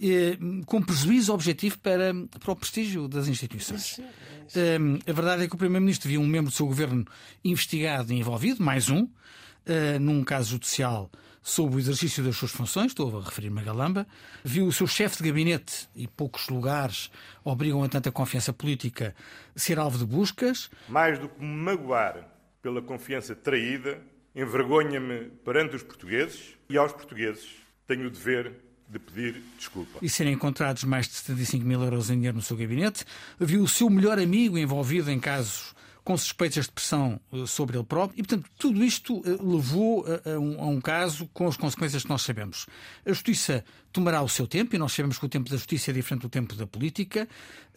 eh, 0.00 0.36
com 0.66 0.82
prejuízo 0.82 1.32
objetivo 1.32 1.78
para, 1.78 2.12
para 2.40 2.52
o 2.52 2.56
prestígio 2.56 3.06
das 3.08 3.28
instituições. 3.28 4.00
Eh, 4.54 4.78
a 5.06 5.12
verdade 5.12 5.44
é 5.44 5.48
que 5.48 5.54
o 5.54 5.58
Primeiro-Ministro 5.58 6.08
viu 6.08 6.20
um 6.20 6.26
membro 6.26 6.50
do 6.50 6.56
seu 6.56 6.66
governo 6.66 7.04
investigado 7.44 8.12
e 8.12 8.18
envolvido, 8.18 8.62
mais 8.62 8.88
um, 8.88 9.08
eh, 9.66 9.98
num 9.98 10.22
caso 10.24 10.50
judicial 10.50 11.10
sob 11.44 11.76
o 11.76 11.78
exercício 11.78 12.24
das 12.24 12.36
suas 12.36 12.50
funções, 12.50 12.86
estou 12.86 13.18
a 13.18 13.22
referir-me 13.22 13.60
a 13.60 13.62
Galamba, 13.62 14.06
viu 14.42 14.66
o 14.66 14.72
seu 14.72 14.86
chefe 14.86 15.22
de 15.22 15.28
gabinete, 15.28 15.86
e 15.94 16.08
poucos 16.08 16.48
lugares 16.48 17.10
obrigam 17.44 17.84
a 17.84 17.88
tanta 17.88 18.10
confiança 18.10 18.50
política, 18.50 19.14
ser 19.54 19.78
alvo 19.78 19.98
de 19.98 20.06
buscas. 20.06 20.70
Mais 20.88 21.18
do 21.18 21.28
que 21.28 21.40
me 21.40 21.54
magoar 21.54 22.26
pela 22.62 22.80
confiança 22.80 23.36
traída, 23.36 24.00
envergonha-me 24.34 25.26
perante 25.44 25.76
os 25.76 25.82
portugueses 25.82 26.56
e 26.68 26.78
aos 26.78 26.92
portugueses 26.92 27.46
tenho 27.86 28.06
o 28.06 28.10
dever 28.10 28.50
de 28.88 28.98
pedir 28.98 29.42
desculpa. 29.58 29.98
E 30.00 30.08
serem 30.08 30.32
encontrados 30.32 30.84
mais 30.84 31.06
de 31.06 31.12
75 31.12 31.64
mil 31.64 31.82
euros 31.82 32.08
em 32.08 32.14
dinheiro 32.14 32.38
no 32.38 32.42
seu 32.42 32.56
gabinete, 32.56 33.04
viu 33.38 33.62
o 33.62 33.68
seu 33.68 33.90
melhor 33.90 34.18
amigo 34.18 34.56
envolvido 34.56 35.10
em 35.10 35.20
casos 35.20 35.73
com 36.04 36.16
suspeitas 36.18 36.66
de 36.66 36.72
pressão 36.72 37.18
eh, 37.32 37.46
sobre 37.46 37.78
ele 37.78 37.84
próprio, 37.84 38.20
e, 38.20 38.22
portanto, 38.22 38.50
tudo 38.58 38.84
isto 38.84 39.22
eh, 39.24 39.30
levou 39.42 40.04
a 40.06 40.38
um, 40.38 40.60
a 40.60 40.66
um 40.66 40.80
caso 40.80 41.26
com 41.32 41.48
as 41.48 41.56
consequências 41.56 42.02
que 42.02 42.08
nós 42.10 42.20
sabemos. 42.20 42.66
A 43.06 43.08
justiça 43.10 43.64
tomará 43.90 44.20
o 44.22 44.28
seu 44.28 44.46
tempo, 44.46 44.76
e 44.76 44.78
nós 44.78 44.92
sabemos 44.92 45.18
que 45.18 45.24
o 45.24 45.28
tempo 45.28 45.48
da 45.48 45.56
justiça 45.56 45.90
é 45.90 45.94
diferente 45.94 46.22
do 46.22 46.28
tempo 46.28 46.54
da 46.54 46.66
política, 46.66 47.26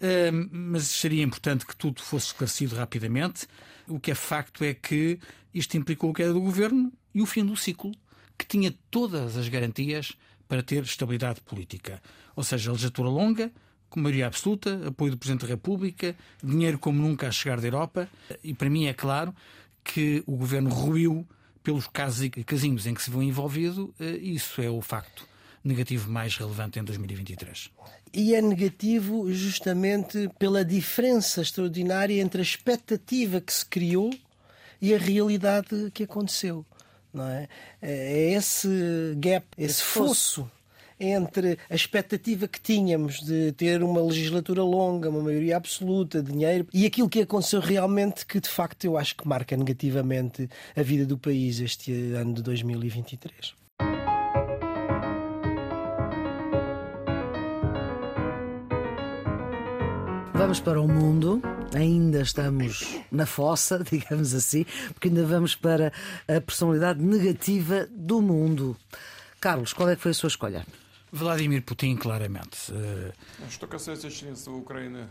eh, 0.01 0.29
mas 0.51 0.83
seria 0.83 1.23
importante 1.23 1.65
que 1.65 1.75
tudo 1.75 2.01
fosse 2.01 2.27
esclarecido 2.27 2.75
rapidamente. 2.75 3.47
O 3.87 3.99
que 3.99 4.11
é 4.11 4.15
facto 4.15 4.63
é 4.63 4.73
que 4.73 5.19
isto 5.53 5.77
implicou 5.77 6.11
a 6.11 6.13
queda 6.13 6.33
do 6.33 6.41
governo 6.41 6.91
e 7.15 7.21
o 7.21 7.25
fim 7.25 7.45
do 7.45 7.55
ciclo, 7.55 7.93
que 8.37 8.45
tinha 8.45 8.75
todas 8.91 9.37
as 9.37 9.47
garantias 9.47 10.13
para 10.47 10.61
ter 10.61 10.83
estabilidade 10.83 11.41
política. 11.41 12.01
Ou 12.35 12.43
seja, 12.43 12.71
legislatura 12.71 13.09
longa, 13.09 13.51
com 13.89 13.99
maioria 13.99 14.27
absoluta, 14.27 14.87
apoio 14.87 15.11
do 15.11 15.17
Presidente 15.17 15.41
da 15.41 15.47
República, 15.47 16.15
dinheiro 16.43 16.77
como 16.77 17.01
nunca 17.01 17.27
a 17.27 17.31
chegar 17.31 17.59
da 17.59 17.67
Europa, 17.67 18.09
e 18.43 18.53
para 18.53 18.69
mim 18.69 18.85
é 18.85 18.93
claro 18.93 19.33
que 19.83 20.23
o 20.25 20.35
governo 20.35 20.69
ruiu 20.69 21.25
pelos 21.63 21.87
casos 21.87 22.23
e 22.23 22.29
casinhos 22.29 22.85
em 22.85 22.93
que 22.93 23.01
se 23.01 23.09
viu 23.09 23.21
envolvido, 23.21 23.93
eh, 23.99 24.17
isso 24.17 24.61
é 24.61 24.69
o 24.69 24.81
facto. 24.81 25.27
negativo 25.63 26.09
mais 26.09 26.37
relevante 26.37 26.79
em 26.79 26.83
2023. 26.83 27.69
E 28.13 28.33
é 28.33 28.41
negativo 28.41 29.29
justamente 29.33 30.29
pela 30.39 30.63
diferença 30.63 31.41
extraordinária 31.41 32.21
entre 32.21 32.39
a 32.39 32.41
expectativa 32.41 33.41
que 33.41 33.51
se 33.51 33.65
criou 33.65 34.09
e 34.81 34.95
a 34.95 34.97
realidade 34.97 35.91
que 35.93 36.03
aconteceu. 36.03 36.65
Não 37.13 37.27
é? 37.27 37.49
é 37.81 38.31
esse 38.31 38.69
gap, 39.17 39.45
esse 39.57 39.83
fosso 39.83 40.49
entre 40.99 41.57
a 41.69 41.75
expectativa 41.75 42.47
que 42.47 42.59
tínhamos 42.59 43.19
de 43.21 43.51
ter 43.53 43.83
uma 43.83 44.01
legislatura 44.01 44.63
longa, 44.63 45.09
uma 45.09 45.21
maioria 45.21 45.57
absoluta, 45.57 46.21
dinheiro, 46.21 46.67
e 46.73 46.85
aquilo 46.85 47.09
que 47.09 47.21
aconteceu 47.21 47.59
realmente, 47.59 48.25
que 48.25 48.39
de 48.39 48.49
facto 48.49 48.85
eu 48.85 48.97
acho 48.97 49.15
que 49.15 49.27
marca 49.27 49.55
negativamente 49.55 50.49
a 50.75 50.81
vida 50.81 51.05
do 51.05 51.17
país 51.17 51.59
este 51.59 51.91
ano 52.13 52.33
de 52.33 52.41
2023. 52.41 53.53
Vamos 60.33 60.59
para 60.59 60.79
o 60.79 60.87
mundo, 60.87 61.41
ainda 61.73 62.21
estamos 62.21 62.95
na 63.11 63.25
fossa, 63.25 63.83
digamos 63.91 64.33
assim, 64.33 64.65
porque 64.93 65.07
ainda 65.07 65.25
vamos 65.25 65.55
para 65.55 65.91
a 66.27 66.39
personalidade 66.39 67.01
negativa 67.01 67.87
do 67.91 68.21
mundo. 68.21 68.77
Carlos, 69.39 69.73
qual 69.73 69.89
é 69.89 69.95
que 69.95 70.01
foi 70.01 70.11
a 70.11 70.13
sua 70.13 70.27
escolha? 70.27 70.65
Vladimir 71.17 71.63
Putin, 71.63 71.95
claramente. 71.95 72.71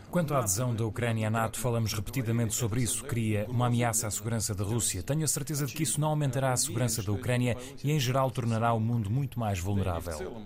Quanto 0.09 0.33
à 0.33 0.39
adesão 0.39 0.73
da 0.73 0.85
Ucrânia 0.85 1.27
à 1.27 1.29
NATO, 1.29 1.59
falamos 1.59 1.93
repetidamente 1.93 2.55
sobre 2.55 2.81
isso. 2.81 3.03
Cria 3.03 3.45
uma 3.49 3.67
ameaça 3.67 4.07
à 4.07 4.11
segurança 4.11 4.55
da 4.55 4.63
Rússia. 4.63 5.03
Tenho 5.03 5.23
a 5.23 5.27
certeza 5.27 5.65
de 5.65 5.73
que 5.73 5.83
isso 5.83 5.99
não 5.99 6.09
aumentará 6.09 6.53
a 6.53 6.57
segurança 6.57 7.03
da 7.03 7.11
Ucrânia 7.11 7.57
e, 7.83 7.91
em 7.91 7.99
geral, 7.99 8.31
tornará 8.31 8.73
o 8.73 8.79
mundo 8.79 9.09
muito 9.09 9.39
mais 9.39 9.59
vulnerável. 9.59 10.41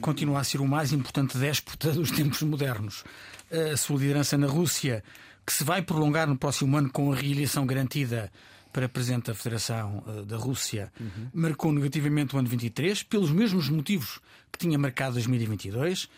Continua 0.00 0.40
a 0.40 0.44
ser 0.44 0.60
o 0.60 0.66
mais 0.66 0.92
importante 0.92 1.36
déspota 1.36 1.92
dos 1.92 2.10
tempos 2.10 2.42
modernos. 2.42 3.04
A 3.50 3.76
sua 3.76 3.98
liderança 3.98 4.38
na 4.38 4.46
Rússia, 4.46 5.04
que 5.46 5.52
se 5.52 5.62
vai 5.62 5.82
prolongar 5.82 6.26
no 6.26 6.36
próximo 6.38 6.76
ano 6.76 6.90
com 6.90 7.12
a 7.12 7.14
reeleição 7.14 7.66
garantida 7.66 8.32
para 8.72 8.88
Presidente 8.88 9.26
da 9.26 9.34
Federação 9.34 10.02
uh, 10.06 10.24
da 10.24 10.36
Rússia, 10.36 10.92
uhum. 11.00 11.28
marcou 11.32 11.72
negativamente 11.72 12.34
o 12.34 12.38
ano 12.38 12.48
23, 12.48 13.02
pelos 13.02 13.30
mesmos 13.30 13.68
motivos 13.68 14.20
que 14.52 14.58
tinha 14.58 14.78
marcado 14.78 15.14
2022 15.14 16.04
uh, 16.04 16.08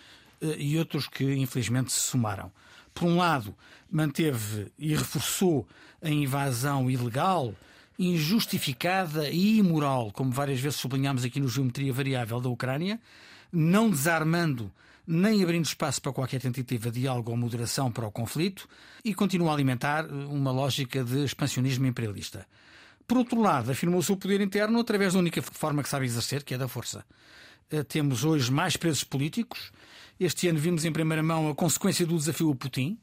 e 0.59 0.79
outros 0.79 1.07
que 1.09 1.25
infelizmente 1.35 1.93
se 1.93 2.01
somaram. 2.01 2.53
Por 2.93 3.07
um 3.07 3.17
lado, 3.17 3.55
manteve 3.91 4.73
e 4.79 4.95
reforçou 4.95 5.67
a 6.03 6.11
invasão 6.11 6.91
ilegal, 6.91 7.55
injustificada 7.99 9.29
e 9.29 9.59
imoral, 9.59 10.11
como 10.13 10.31
várias 10.31 10.61
vezes 10.61 10.79
sublinhámos 10.79 11.25
aqui 11.25 11.39
no 11.39 11.49
Geometria 11.49 11.93
Variável 11.93 12.41
da 12.41 12.49
Ucrânia, 12.49 13.01
não 13.53 13.91
desarmando 13.91 14.73
nem 15.11 15.43
abrindo 15.43 15.65
espaço 15.65 16.01
para 16.01 16.13
qualquer 16.13 16.41
tentativa 16.41 16.89
de 16.89 17.01
diálogo 17.01 17.33
ou 17.33 17.37
moderação 17.37 17.91
para 17.91 18.07
o 18.07 18.13
conflito 18.13 18.69
e 19.05 19.13
continua 19.13 19.51
a 19.51 19.55
alimentar 19.55 20.05
eh, 20.05 20.13
uma 20.13 20.53
lógica 20.53 21.03
de 21.03 21.25
expansionismo 21.25 21.85
imperialista. 21.85 22.47
Por 23.09 23.19
outro 23.19 23.41
lado, 23.41 23.73
afirmou 23.73 23.99
o 23.99 24.03
seu 24.05 24.17
poder 24.17 24.41
interno 24.41 24.79
através 24.79 25.15
da 25.15 25.19
única 25.19 25.43
forma 25.43 25.83
que 25.83 25.89
sabe 25.89 26.07
exercer, 26.07 26.45
que 26.45 26.55
é 26.55 26.59
da 26.59 26.69
força. 26.69 27.05
Eh, 27.73 27.83
temos 27.83 28.23
hoje 28.23 28.53
mais 28.53 28.77
presos 28.77 29.03
políticos. 29.03 29.73
Este 30.19 30.47
ano 30.47 30.61
vimos 30.61 30.85
em 30.85 30.93
primeira 30.93 31.25
mão 31.25 31.51
a 31.51 31.55
consequência 31.57 32.07
do 32.07 32.17
desafio 32.17 32.53
a 32.53 32.55
Putin. 32.55 32.97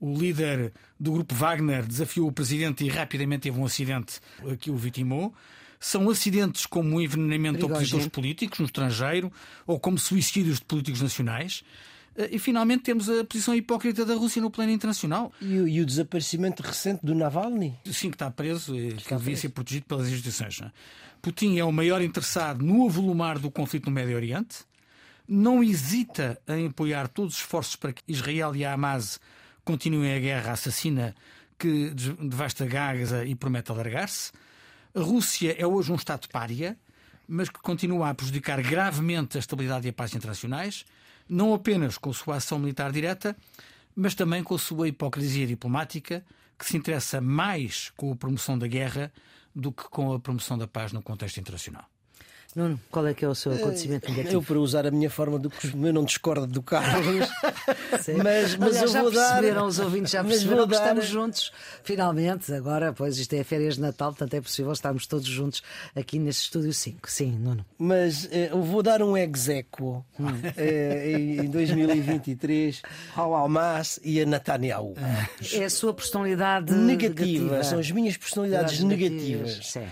O 0.00 0.16
líder 0.18 0.72
do 0.98 1.12
grupo 1.12 1.34
Wagner 1.34 1.84
desafiou 1.84 2.28
o 2.28 2.32
presidente 2.32 2.82
e 2.82 2.88
rapidamente 2.88 3.42
teve 3.42 3.60
um 3.60 3.64
acidente 3.66 4.20
que 4.58 4.70
o 4.70 4.76
vitimou 4.76 5.34
são 5.82 6.08
acidentes 6.08 6.64
como 6.64 6.96
o 6.96 7.00
envenenamento 7.02 7.58
de 7.58 7.64
opositores 7.64 8.06
políticos 8.06 8.60
no 8.60 8.66
estrangeiro 8.66 9.32
ou 9.66 9.80
como 9.80 9.98
suicídios 9.98 10.60
de 10.60 10.64
políticos 10.64 11.02
nacionais. 11.02 11.64
Eh, 12.16 12.30
e 12.32 12.38
finalmente 12.38 12.84
temos 12.84 13.10
a 13.10 13.24
posição 13.24 13.52
hipócrita 13.52 14.04
da 14.06 14.14
Rússia 14.14 14.40
no 14.40 14.48
plano 14.48 14.70
internacional. 14.70 15.32
E 15.40 15.58
o, 15.58 15.66
e 15.66 15.80
o 15.80 15.84
desaparecimento 15.84 16.62
recente 16.62 17.04
do 17.04 17.16
Navalny? 17.16 17.74
Sim, 17.84 18.10
que 18.10 18.14
está 18.14 18.30
preso 18.30 18.76
e 18.76 18.94
que 18.94 19.12
devia 19.16 19.36
ser 19.36 19.48
protegido 19.48 19.86
pelas 19.86 20.06
instituições. 20.06 20.60
É? 20.62 20.70
Putin 21.20 21.58
é 21.58 21.64
o 21.64 21.72
maior 21.72 22.00
interessado 22.00 22.64
no 22.64 22.86
avolumar 22.86 23.40
do 23.40 23.50
conflito 23.50 23.86
no 23.86 23.92
Médio 23.92 24.14
Oriente. 24.14 24.58
Não 25.26 25.64
hesita 25.64 26.40
em 26.46 26.68
apoiar 26.68 27.08
todos 27.08 27.34
os 27.34 27.40
esforços 27.40 27.74
para 27.74 27.92
que 27.92 28.04
Israel 28.06 28.54
e 28.54 28.64
a 28.64 28.72
Hamas 28.72 29.18
continuem 29.64 30.14
a 30.14 30.20
guerra 30.20 30.52
assassina 30.52 31.12
que 31.58 31.90
devasta 31.90 32.66
Gaza 32.66 33.24
e 33.24 33.34
promete 33.34 33.72
alargar-se. 33.72 34.30
A 34.94 35.00
Rússia 35.00 35.56
é 35.58 35.66
hoje 35.66 35.90
um 35.90 35.94
Estado 35.94 36.28
pária, 36.28 36.78
mas 37.26 37.48
que 37.48 37.58
continua 37.60 38.10
a 38.10 38.14
prejudicar 38.14 38.60
gravemente 38.62 39.38
a 39.38 39.40
estabilidade 39.40 39.86
e 39.86 39.90
a 39.90 39.92
paz 39.92 40.14
internacionais, 40.14 40.84
não 41.26 41.54
apenas 41.54 41.96
com 41.96 42.10
a 42.10 42.12
sua 42.12 42.36
ação 42.36 42.58
militar 42.58 42.92
direta, 42.92 43.34
mas 43.96 44.14
também 44.14 44.44
com 44.44 44.54
a 44.54 44.58
sua 44.58 44.88
hipocrisia 44.88 45.46
diplomática, 45.46 46.22
que 46.58 46.66
se 46.66 46.76
interessa 46.76 47.22
mais 47.22 47.90
com 47.96 48.12
a 48.12 48.16
promoção 48.16 48.58
da 48.58 48.66
guerra 48.66 49.10
do 49.54 49.72
que 49.72 49.84
com 49.84 50.12
a 50.12 50.20
promoção 50.20 50.58
da 50.58 50.68
paz 50.68 50.92
no 50.92 51.00
contexto 51.00 51.40
internacional. 51.40 51.91
Nuno, 52.54 52.78
qual 52.90 53.06
é 53.06 53.14
que 53.14 53.24
é 53.24 53.28
o 53.28 53.34
seu 53.34 53.52
acontecimento 53.52 54.06
eh, 54.06 54.10
negativo? 54.10 54.36
Eu, 54.36 54.42
para 54.42 54.58
usar 54.58 54.86
a 54.86 54.90
minha 54.90 55.08
forma 55.08 55.38
do 55.38 55.48
costume, 55.48 55.88
eu 55.88 55.92
não 55.92 56.04
discordo 56.04 56.46
do 56.46 56.62
Carlos. 56.62 57.28
mas, 58.22 58.56
mas 58.56 58.76
Aliás, 58.76 58.94
eu 58.94 59.02
vou 59.02 59.12
já 59.12 59.20
perceberam, 59.28 59.66
os 59.66 59.78
ouvintes 59.78 60.12
já 60.12 60.22
perceberam 60.22 60.64
que 60.64 60.74
dar... 60.74 60.80
estamos 60.80 61.06
juntos, 61.06 61.52
finalmente. 61.82 62.52
Agora, 62.52 62.92
pois, 62.92 63.16
isto 63.18 63.32
é 63.34 63.42
férias 63.42 63.76
de 63.76 63.80
Natal, 63.80 64.10
portanto 64.10 64.34
é 64.34 64.40
possível 64.40 64.72
estarmos 64.72 65.06
todos 65.06 65.26
juntos 65.26 65.62
aqui 65.96 66.18
neste 66.18 66.42
estúdio 66.44 66.74
5. 66.74 67.10
Sim, 67.10 67.32
Nuno. 67.38 67.64
Mas 67.78 68.28
eh, 68.30 68.50
eu 68.52 68.62
vou 68.62 68.82
dar 68.82 69.02
um 69.02 69.16
exequo 69.16 70.04
hum. 70.20 70.26
eh, 70.56 71.12
em 71.12 71.48
2023 71.48 72.82
ao 73.16 73.34
Almas 73.34 73.98
e 74.04 74.20
a 74.20 74.26
Netanyahu. 74.26 74.94
É 75.52 75.64
a 75.64 75.70
sua 75.70 75.94
personalidade 75.94 76.72
negativa. 76.74 77.22
negativa. 77.22 77.64
São 77.64 77.78
as 77.78 77.90
minhas 77.90 78.16
personalidades 78.16 78.80
negativas. 78.80 79.22
negativas. 79.22 79.66
Sim. 79.66 79.86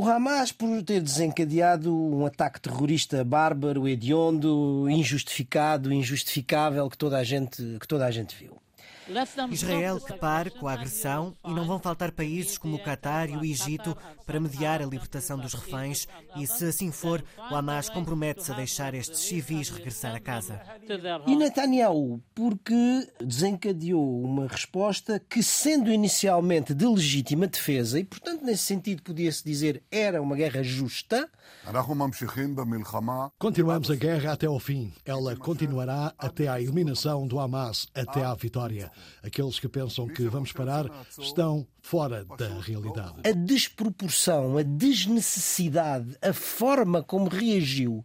O 0.00 0.08
Hamas, 0.08 0.52
por 0.52 0.80
ter 0.84 1.00
desencadeado 1.00 1.92
um 1.92 2.24
ataque 2.24 2.60
terrorista 2.60 3.24
bárbaro, 3.24 3.88
hediondo, 3.88 4.88
injustificado, 4.88 5.92
injustificável, 5.92 6.88
que 6.88 6.96
toda 6.96 7.18
a 7.18 7.24
gente, 7.24 7.76
que 7.80 7.88
toda 7.88 8.06
a 8.06 8.10
gente 8.12 8.36
viu. 8.36 8.56
Israel 9.50 10.00
que 10.00 10.12
pare 10.14 10.50
com 10.50 10.68
a 10.68 10.72
agressão 10.72 11.36
e 11.44 11.52
não 11.52 11.66
vão 11.66 11.78
faltar 11.78 12.12
países 12.12 12.58
como 12.58 12.76
o 12.76 12.82
Catar 12.82 13.30
e 13.30 13.36
o 13.36 13.44
Egito 13.44 13.96
para 14.26 14.40
mediar 14.40 14.82
a 14.82 14.86
libertação 14.86 15.38
dos 15.38 15.54
reféns 15.54 16.06
e, 16.36 16.46
se 16.46 16.66
assim 16.66 16.92
for, 16.92 17.24
o 17.50 17.54
Hamas 17.54 17.88
compromete-se 17.88 18.52
a 18.52 18.56
deixar 18.56 18.94
estes 18.94 19.20
civis 19.20 19.70
regressar 19.70 20.14
a 20.14 20.20
casa. 20.20 20.60
E 21.26 21.34
Netanyahu, 21.34 22.22
porque 22.34 23.08
desencadeou 23.20 24.22
uma 24.22 24.46
resposta 24.46 25.18
que, 25.18 25.42
sendo 25.42 25.90
inicialmente 25.90 26.74
de 26.74 26.86
legítima 26.86 27.46
defesa, 27.46 27.98
e 27.98 28.04
portanto 28.04 28.44
nesse 28.44 28.64
sentido 28.64 29.02
podia-se 29.02 29.44
dizer 29.44 29.82
era 29.90 30.20
uma 30.20 30.36
guerra 30.36 30.62
justa, 30.62 31.28
Continuamos 33.38 33.90
a 33.90 33.94
guerra 33.94 34.32
até 34.32 34.46
ao 34.46 34.58
fim. 34.58 34.92
Ela 35.04 35.36
continuará 35.36 36.14
até 36.18 36.48
à 36.48 36.60
eliminação 36.60 37.26
do 37.26 37.38
Hamas, 37.38 37.86
até 37.94 38.24
à 38.24 38.34
vitória. 38.34 38.90
Aqueles 39.22 39.58
que 39.58 39.68
pensam 39.68 40.06
que 40.06 40.22
vamos 40.28 40.52
parar 40.52 40.86
estão 41.18 41.66
fora 41.88 42.24
da 42.24 42.60
realidade. 42.60 43.14
A 43.24 43.32
desproporção, 43.32 44.58
a 44.58 44.62
desnecessidade, 44.62 46.16
a 46.20 46.32
forma 46.32 47.02
como 47.02 47.28
reagiu, 47.28 48.04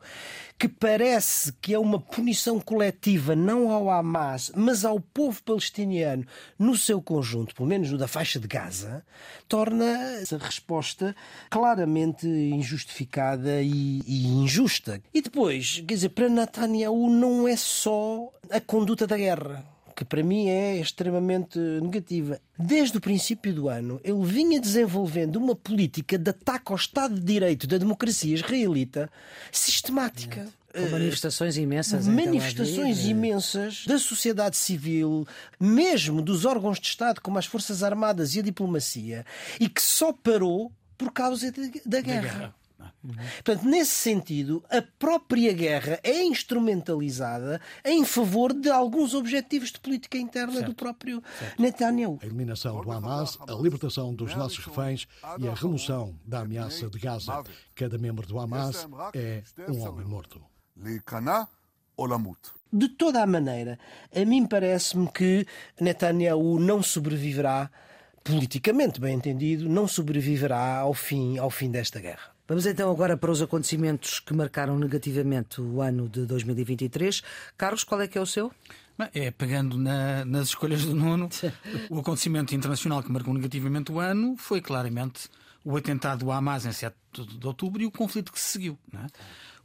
que 0.58 0.70
parece 0.70 1.52
que 1.54 1.74
é 1.74 1.80
uma 1.80 2.00
punição 2.00 2.60
coletiva 2.60 3.36
não 3.36 3.72
ao 3.72 3.90
Hamas, 3.90 4.52
mas 4.56 4.86
ao 4.86 5.00
povo 5.00 5.44
palestiniano 5.44 6.26
no 6.58 6.78
seu 6.78 7.02
conjunto, 7.02 7.54
pelo 7.54 7.68
menos 7.68 7.92
o 7.92 7.98
da 7.98 8.08
faixa 8.08 8.40
de 8.40 8.48
Gaza, 8.48 9.06
torna 9.50 9.86
essa 10.22 10.38
resposta 10.38 11.14
claramente 11.50 12.26
injustificada 12.26 13.62
e, 13.62 14.02
e 14.08 14.28
injusta. 14.28 15.02
E 15.14 15.22
depois, 15.22 15.84
quer 15.86 15.96
dizer, 15.96 16.10
para 16.10 16.30
Netanyahu 16.30 17.10
não 17.10 17.46
é 17.46 17.58
só 17.58 18.32
a 18.50 18.62
conduta 18.62 19.06
da 19.06 19.18
guerra 19.18 19.74
que 19.96 20.04
para 20.04 20.24
mim 20.24 20.50
é 20.50 20.78
extremamente 20.78 21.58
negativa. 21.58 22.40
Desde 22.58 22.98
o 22.98 23.02
princípio 23.02 23.54
do 23.54 23.70
ano, 23.70 24.00
ele 24.04 24.24
vinha 24.26 24.60
desenvolvendo 24.60 25.38
uma 25.38 25.56
política 25.56 26.18
de 26.18 26.30
ataque 26.30 26.72
ao 26.72 26.76
Estado 26.76 27.16
de 27.16 27.22
Direito 27.22 27.68
da 27.68 27.78
democracia 27.78 28.34
israelita 28.34 29.10
sistemática. 29.52 30.48
Com 30.74 30.90
manifestações 30.90 31.56
imensas. 31.56 32.08
Manifestações 32.08 33.06
imensas 33.06 33.86
da 33.86 34.00
sociedade 34.00 34.58
civil, 34.58 35.28
mesmo 35.60 36.20
dos 36.20 36.46
órgãos 36.46 36.80
de 36.80 36.88
Estado, 36.88 37.22
como 37.22 37.38
as 37.38 37.46
Forças 37.46 37.84
Armadas 37.84 38.36
e 38.36 38.40
a 38.40 38.44
diplomacia, 38.44 39.24
e 39.60 39.70
que 39.70 39.82
só 39.82 40.12
parou 40.12 40.72
por 40.98 41.12
causa 41.12 41.52
de, 41.52 41.82
da 41.86 42.02
guerra. 42.02 42.22
Da 42.22 42.38
guerra. 42.38 42.56
Portanto, 43.44 43.66
nesse 43.66 43.92
sentido, 43.92 44.64
a 44.70 44.82
própria 44.82 45.54
guerra 45.54 46.00
é 46.04 46.24
instrumentalizada 46.24 47.62
em 47.84 48.04
favor 48.06 48.54
de 48.54 48.70
alguns 48.70 49.14
objetivos 49.14 49.72
de 49.72 49.80
política 49.80 50.18
interna 50.18 50.54
certo. 50.54 50.68
do 50.68 50.76
próprio 50.76 51.24
certo. 51.40 51.62
Netanyahu. 51.62 52.20
A 52.22 52.26
eliminação 52.26 52.82
do 52.82 52.92
Hamas, 52.92 53.38
a 53.48 53.54
libertação 53.54 54.14
dos 54.14 54.36
nossos 54.36 54.60
reféns 54.66 55.08
e 55.40 55.48
a 55.48 55.54
remoção 55.54 56.16
da 56.26 56.42
ameaça 56.42 56.90
de 56.90 57.00
Gaza. 57.00 57.44
Cada 57.76 57.98
membro 57.98 58.26
do 58.28 58.40
Hamas 58.40 58.88
é 59.14 59.44
um 59.70 59.82
homem 59.82 60.06
morto. 60.06 60.42
De 62.72 62.90
toda 62.90 63.22
a 63.22 63.28
maneira, 63.28 63.78
a 64.16 64.26
mim 64.26 64.48
parece-me 64.48 65.08
que 65.12 65.46
Netanyahu 65.80 66.60
não 66.60 66.82
sobreviverá 66.82 67.70
politicamente 68.24 69.00
bem 69.00 69.16
entendido, 69.16 69.70
não 69.70 69.88
sobreviverá 69.88 70.78
ao 70.80 70.94
fim, 70.94 71.38
ao 71.38 71.52
fim 71.52 71.70
desta 71.70 72.00
guerra. 72.00 72.33
Vamos 72.46 72.66
então 72.66 72.92
agora 72.92 73.16
para 73.16 73.32
os 73.32 73.42
acontecimentos 73.42 74.20
que 74.20 74.34
marcaram 74.34 74.78
negativamente 74.78 75.62
o 75.62 75.82
ano 75.82 76.10
de 76.10 76.26
2023. 76.26 77.24
Carlos, 77.58 77.86
qual 77.86 78.02
é 78.02 78.08
que 78.08 78.18
é 78.18 78.22
o 78.22 78.26
seu? 78.26 78.52
É, 79.14 79.32
pegando 79.32 79.78
na, 79.78 80.26
nas 80.26 80.50
escolhas 80.50 80.84
do 80.84 80.94
Nuno, 80.94 81.30
o 81.90 82.00
acontecimento 82.00 82.54
internacional 82.54 83.02
que 83.02 83.10
marcou 83.10 83.34
negativamente 83.34 83.94
o 83.94 84.00
ano 84.00 84.36
foi 84.38 84.60
claramente 84.60 85.30
o 85.64 85.78
atentado 85.78 86.26
do 86.26 86.32
Hamas 86.34 86.66
em 86.66 86.74
7 86.74 86.94
de 87.40 87.48
outubro 87.48 87.82
e 87.82 87.86
o 87.86 87.92
conflito 87.92 88.34
que 88.34 88.40
se 88.40 88.52
seguiu. 88.52 88.78
É? 88.94 89.08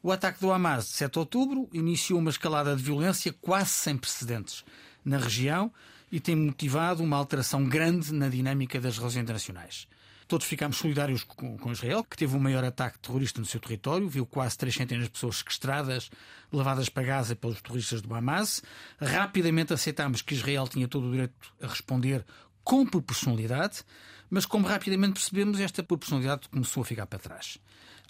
O 0.00 0.12
ataque 0.12 0.40
do 0.40 0.52
Hamas 0.52 0.84
de 0.84 0.92
7 0.92 1.14
de 1.14 1.18
outubro 1.18 1.68
iniciou 1.72 2.20
uma 2.20 2.30
escalada 2.30 2.76
de 2.76 2.82
violência 2.82 3.34
quase 3.40 3.70
sem 3.70 3.96
precedentes 3.96 4.64
na 5.04 5.18
região 5.18 5.72
e 6.12 6.20
tem 6.20 6.36
motivado 6.36 7.02
uma 7.02 7.16
alteração 7.16 7.64
grande 7.64 8.14
na 8.14 8.28
dinâmica 8.28 8.80
das 8.80 8.96
relações 8.96 9.22
internacionais. 9.22 9.88
Todos 10.28 10.46
ficámos 10.46 10.76
solidários 10.76 11.24
com, 11.24 11.56
com, 11.56 11.72
Israel, 11.72 12.04
que 12.04 12.14
teve 12.14 12.36
o 12.36 12.40
maior 12.40 12.62
ataque 12.62 12.98
terrorista 12.98 13.40
no 13.40 13.46
seu 13.46 13.58
território, 13.58 14.06
viu 14.06 14.26
quase 14.26 14.58
três 14.58 14.74
centenas 14.74 15.04
de 15.04 15.10
pessoas 15.10 15.38
sequestradas, 15.38 16.10
levadas 16.52 16.90
para 16.90 17.02
Gaza 17.02 17.34
pelos 17.34 17.62
terroristas 17.62 18.02
do 18.02 18.14
Hamas. 18.14 18.62
Rapidamente 19.00 19.72
aceitámos 19.72 20.20
que 20.20 20.34
Israel 20.34 20.68
tinha 20.68 20.86
todo 20.86 21.08
o 21.08 21.10
direito 21.10 21.34
a 21.62 21.66
responder 21.66 22.26
com 22.62 22.84
proporcionalidade, 22.84 23.82
mas 24.28 24.44
como 24.44 24.66
rapidamente 24.66 25.14
percebemos, 25.14 25.58
esta 25.60 25.82
proporcionalidade 25.82 26.46
começou 26.50 26.82
a 26.82 26.84
ficar 26.84 27.06
para 27.06 27.18
trás. 27.18 27.56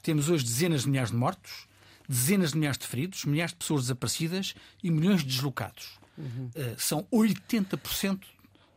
Temos 0.03 0.29
hoje 0.29 0.43
dezenas 0.45 0.83
de 0.83 0.89
milhares 0.89 1.13
de 1.13 1.17
mortos, 1.17 1.69
dezenas 2.09 2.51
de 2.51 2.59
milhares 2.59 2.79
de 2.79 2.87
feridos, 2.89 3.25
milhares 3.27 3.53
de 3.53 3.59
pessoas 3.59 3.83
desaparecidas 3.83 4.57
e 4.83 4.91
milhões 4.91 5.21
de 5.21 5.29
deslocados. 5.29 6.01
Uhum. 6.17 6.51
Uh, 6.57 6.75
são 6.77 7.07
80% 7.13 8.19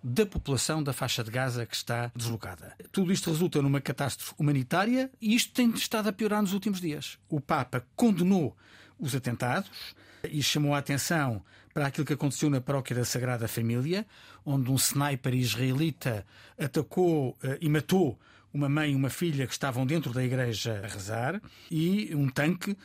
da 0.04 0.26
população 0.26 0.82
da 0.82 0.94
faixa 0.94 1.24
de 1.24 1.30
Gaza 1.30 1.66
que 1.66 1.76
está 1.76 2.12
deslocada. 2.16 2.76
Tudo 2.92 3.12
isto 3.12 3.30
resulta 3.30 3.62
numa 3.62 3.80
catástrofe 3.80 4.34
humanitária 4.38 5.12
e 5.22 5.36
isto 5.36 5.54
tem 5.54 5.70
estado 5.72 6.10
a 6.10 6.14
piorar 6.14 6.42
nos 6.42 6.54
últimos 6.54 6.82
dias. 6.82 7.18
O 7.30 7.40
Papa 7.40 7.86
condenou 7.96 8.56
os 9.00 9.16
atentados 9.16 9.96
e 10.30 10.42
chamou 10.42 10.74
a 10.74 10.80
atenção 10.80 11.44
para 11.74 11.88
aquilo 11.88 12.06
que 12.06 12.14
aconteceu 12.14 12.50
na 12.50 12.60
paróquia 12.60 12.96
da 12.96 13.06
Sagrada 13.06 13.48
Família, 13.48 14.06
onde 14.46 14.70
um 14.70 14.76
sniper 14.76 15.34
israelita 15.34 16.26
atacou 16.60 17.30
uh, 17.30 17.58
e 17.60 17.70
matou 17.70 18.20
uma 18.54 18.68
mãe 18.68 18.92
e 18.92 18.96
uma 18.96 19.10
filha 19.10 19.48
que 19.48 19.54
estavam 19.54 19.86
dentro 19.86 20.12
da 20.12 20.24
igreja 20.24 20.82
a 20.84 20.88
rezar 20.88 21.42
e 21.70 22.14
um 22.14 22.28
tanque 22.28 22.76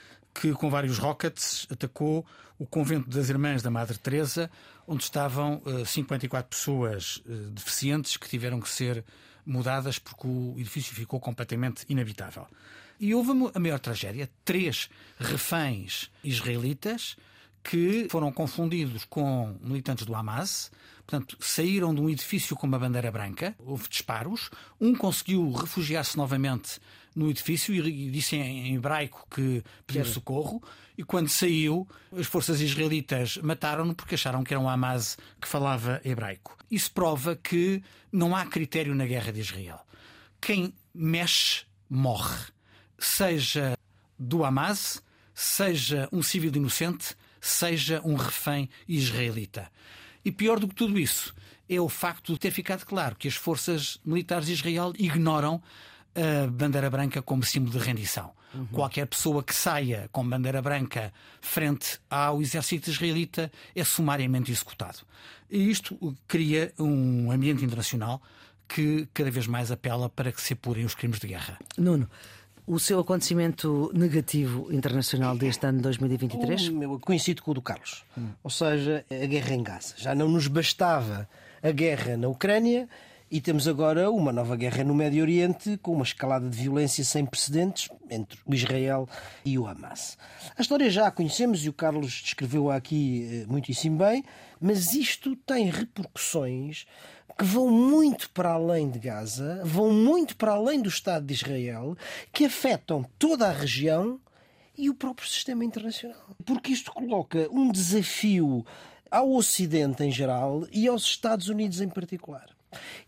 que 0.41 0.53
com 0.53 0.69
vários 0.69 0.99
rockets 0.99 1.67
atacou 1.71 2.25
o 2.59 2.67
convento 2.67 3.09
das 3.09 3.29
Irmãs 3.29 3.63
da 3.63 3.71
Madre 3.71 3.99
Teresa, 3.99 4.51
onde 4.87 5.03
estavam 5.03 5.63
uh, 5.67 5.81
eh, 5.81 5.85
54 5.85 6.49
pessoas 6.49 7.23
uh, 7.27 7.51
deficientes 7.51 8.17
que 8.17 8.29
tiveram 8.29 8.61
que 8.61 8.69
ser 8.69 9.05
mudadas 9.45 9.99
porque 9.99 10.27
o 10.27 10.55
edifício 10.59 10.95
ficou 10.95 11.21
completamente 11.21 11.85
inabitável. 11.89 12.47
E 12.99 13.15
houve 13.15 13.51
a 13.55 13.59
maior 13.59 13.79
tragédia: 13.79 14.31
três 14.45 14.89
reféns 15.19 16.11
israelitas 16.25 17.17
que 17.63 18.07
foram 18.11 18.31
confundidos 18.33 19.05
com 19.05 19.57
militantes 19.61 20.07
do 20.07 20.15
Hamas. 20.15 20.71
Portanto, 21.07 21.37
saíram 21.41 21.95
de 21.95 22.01
um 22.01 22.11
edifício 22.11 22.57
com 22.57 22.67
uma 22.67 22.79
bandeira 22.79 23.13
branca, 23.13 23.55
houve 23.59 23.89
disparos. 23.89 24.51
Um 24.81 24.95
conseguiu 24.95 25.53
refugiar-se 25.53 26.17
novamente 26.17 26.81
no 27.17 27.31
edifício 27.31 27.75
e 27.75 28.11
disse 28.11 28.37
em 28.37 28.75
hebraico 28.75 29.27
que 29.31 29.65
pediu 29.87 30.05
socorro. 30.05 30.63
E 30.99 31.03
quando 31.03 31.29
saiu, 31.29 31.89
as 32.15 32.27
forças 32.27 32.61
israelitas 32.61 33.39
mataram-no 33.39 33.95
porque 33.95 34.15
acharam 34.15 34.45
que 34.45 34.53
era 34.53 34.61
um 34.61 34.69
Hamas 34.69 35.17
que 35.41 35.49
falava 35.49 36.01
hebraico. 36.05 36.57
Isso 36.71 36.93
prova 36.93 37.35
que 37.35 37.83
não 38.13 38.37
há 38.37 38.45
critério 38.45 38.95
na 38.95 39.07
guerra 39.07 39.33
de 39.33 39.41
Israel. 39.41 39.81
Quem 40.41 40.75
mexe, 40.95 41.65
morre. 41.89 42.45
Seja 42.99 43.77
do 44.19 44.45
Hamas, 44.45 45.03
seja 45.35 46.09
um 46.13 46.23
civil 46.23 46.53
inocente, 46.55 47.17
seja 47.41 48.01
um 48.05 48.15
refém 48.15 48.69
israelita. 48.87 49.71
E 50.25 50.31
pior 50.31 50.59
do 50.59 50.69
que 50.69 50.75
tudo 50.75 50.99
isso 50.99 51.35
é 51.69 51.81
o 51.81 51.89
facto 51.89 52.33
de 52.33 52.39
ter 52.39 52.51
ficado 52.51 52.85
claro 52.85 53.17
que 53.17 53.29
as 53.29 53.35
forças 53.35 53.99
militares 54.05 54.47
de 54.47 54.53
Israel 54.53 54.93
ignoram 54.99 55.63
a 56.17 56.47
bandeira 56.47 56.89
branca 56.89 57.21
como 57.21 57.45
símbolo 57.45 57.79
de 57.79 57.85
rendição. 57.85 58.31
Uhum. 58.55 58.67
Qualquer 58.67 59.07
pessoa 59.07 59.43
que 59.43 59.55
saia 59.55 60.09
com 60.11 60.27
bandeira 60.27 60.63
branca 60.63 61.13
frente 61.41 62.01
ao 62.09 62.41
exército 62.41 62.91
israelita 62.91 63.53
é 63.75 63.85
sumariamente 63.85 64.51
executado. 64.51 64.99
E 65.51 65.71
isto 65.71 66.17
cria 66.27 66.73
um 66.79 67.31
ambiente 67.31 67.65
internacional 67.65 68.21
que 68.67 69.07
cada 69.13 69.31
vez 69.31 69.47
mais 69.47 69.71
apela 69.71 70.09
para 70.09 70.33
que 70.33 70.41
se 70.41 70.55
apurem 70.55 70.85
os 70.85 70.95
crimes 70.95 71.21
de 71.21 71.29
guerra. 71.29 71.59
Nuno, 71.77 72.09
o 72.67 72.81
seu 72.81 72.99
acontecimento 72.99 73.93
negativo 73.95 74.73
internacional 74.73 75.37
deste 75.37 75.65
ano 75.67 75.79
de 75.79 75.85
2023? 75.85 76.69
O 76.89 76.99
coincido 76.99 77.43
com 77.43 77.53
o 77.53 77.55
do 77.55 77.63
Carlos. 77.63 78.05
Hum. 78.19 78.31
Ou 78.43 78.51
seja, 78.51 79.05
a 79.11 79.27
guerra 79.27 79.55
em 79.55 79.63
Gaza. 79.63 79.95
Já 79.97 80.15
não 80.15 80.29
nos 80.29 80.49
bastava 80.49 81.29
a 81.63 81.71
guerra 81.71 82.17
na 82.17 82.27
Ucrânia 82.27 82.89
e 83.31 83.41
temos 83.41 83.67
agora 83.67 84.11
uma 84.11 84.33
nova 84.33 84.55
guerra 84.55 84.85
no 84.85 84.95
Médio 84.95 85.23
Oriente, 85.23 85.77
com 85.79 85.93
uma 85.93 86.05
escalada 86.05 86.49
de 86.49 86.57
violência 86.57 87.05
sem 87.05 87.27
precedentes 87.27 87.89
entre 88.09 88.39
o 88.47 88.55
Israel 88.55 89.09
e 89.45 89.59
o 89.59 89.67
Hamas. 89.67 90.17
A 90.57 90.63
história 90.63 90.89
já 90.89 91.09
a 91.09 91.11
conhecemos 91.11 91.65
e 91.65 91.69
o 91.69 91.73
Carlos 91.73 92.23
descreveu 92.23 92.71
aqui 92.71 93.29
eh, 93.43 93.47
muitíssimo 93.51 93.99
bem, 93.99 94.25
mas 94.61 94.95
isto 94.95 95.35
tem 95.35 95.69
repercussões 95.69 96.87
que 97.37 97.45
vão 97.45 97.69
muito 97.69 98.31
para 98.31 98.53
além 98.53 98.89
de 98.89 98.99
Gaza, 98.99 99.61
vão 99.65 99.93
muito 99.93 100.37
para 100.37 100.53
além 100.53 100.81
do 100.81 100.89
Estado 100.89 101.27
de 101.27 101.35
Israel, 101.35 101.97
que 102.33 102.45
afetam 102.45 103.05
toda 103.19 103.49
a 103.49 103.53
região 103.53 104.21
e 104.79 104.89
o 104.89 104.95
próprio 104.95 105.29
sistema 105.29 105.65
internacional. 105.65 106.37
Porque 106.45 106.73
isto 106.73 106.93
coloca 106.93 107.49
um 107.51 107.71
desafio 107.73 108.65
ao 109.11 109.33
Ocidente 109.33 110.05
em 110.05 110.13
geral 110.13 110.67
e 110.73 110.87
aos 110.87 111.03
Estados 111.03 111.49
Unidos 111.49 111.81
em 111.81 111.89
particular. 111.89 112.56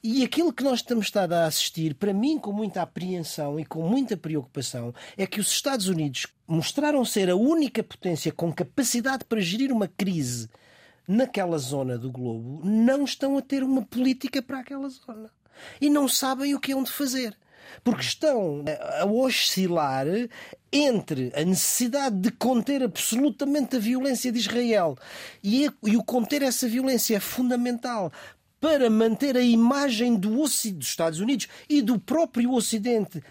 E 0.02 0.24
aquilo 0.24 0.52
que 0.52 0.62
nós 0.62 0.80
estamos 0.80 1.06
estado 1.06 1.32
a 1.32 1.46
assistir, 1.46 1.94
para 1.94 2.12
mim, 2.12 2.38
com 2.38 2.52
muita 2.52 2.82
apreensão 2.82 3.58
e 3.58 3.64
com 3.64 3.82
muita 3.82 4.16
preocupação, 4.16 4.94
é 5.16 5.26
que 5.26 5.40
os 5.40 5.48
Estados 5.48 5.88
Unidos 5.88 6.26
mostraram 6.46 7.04
ser 7.04 7.30
a 7.30 7.36
única 7.36 7.82
potência 7.82 8.32
com 8.32 8.52
capacidade 8.52 9.24
para 9.24 9.40
gerir 9.40 9.72
uma 9.72 9.88
crise 9.88 10.48
naquela 11.06 11.56
zona 11.58 11.96
do 11.96 12.10
globo, 12.10 12.60
não 12.64 13.04
estão 13.04 13.38
a 13.38 13.42
ter 13.42 13.62
uma 13.62 13.82
política 13.82 14.42
para 14.42 14.60
aquela 14.60 14.88
zona. 14.88 15.30
E 15.80 15.88
não 15.88 16.06
sabem 16.06 16.54
o 16.54 16.60
que 16.60 16.72
é 16.72 16.76
onde 16.76 16.90
fazer 16.90 17.36
porque 17.82 18.02
estão 18.02 18.64
a 19.00 19.04
oscilar 19.04 20.06
entre 20.72 21.32
a 21.34 21.44
necessidade 21.44 22.16
de 22.16 22.30
conter 22.30 22.82
absolutamente 22.82 23.76
a 23.76 23.78
violência 23.78 24.30
de 24.30 24.38
Israel 24.38 24.96
e, 25.42 25.70
e 25.84 25.96
o 25.96 26.04
conter 26.04 26.42
essa 26.42 26.68
violência 26.68 27.16
é 27.16 27.20
fundamental 27.20 28.12
para 28.60 28.90
manter 28.90 29.36
a 29.36 29.42
imagem 29.42 30.16
do 30.16 30.40
Ocidente, 30.40 30.78
dos 30.78 30.88
Estados 30.88 31.20
Unidos 31.20 31.48
e 31.68 31.80
do 31.80 31.98
próprio 31.98 32.52
Ocidente 32.52 33.22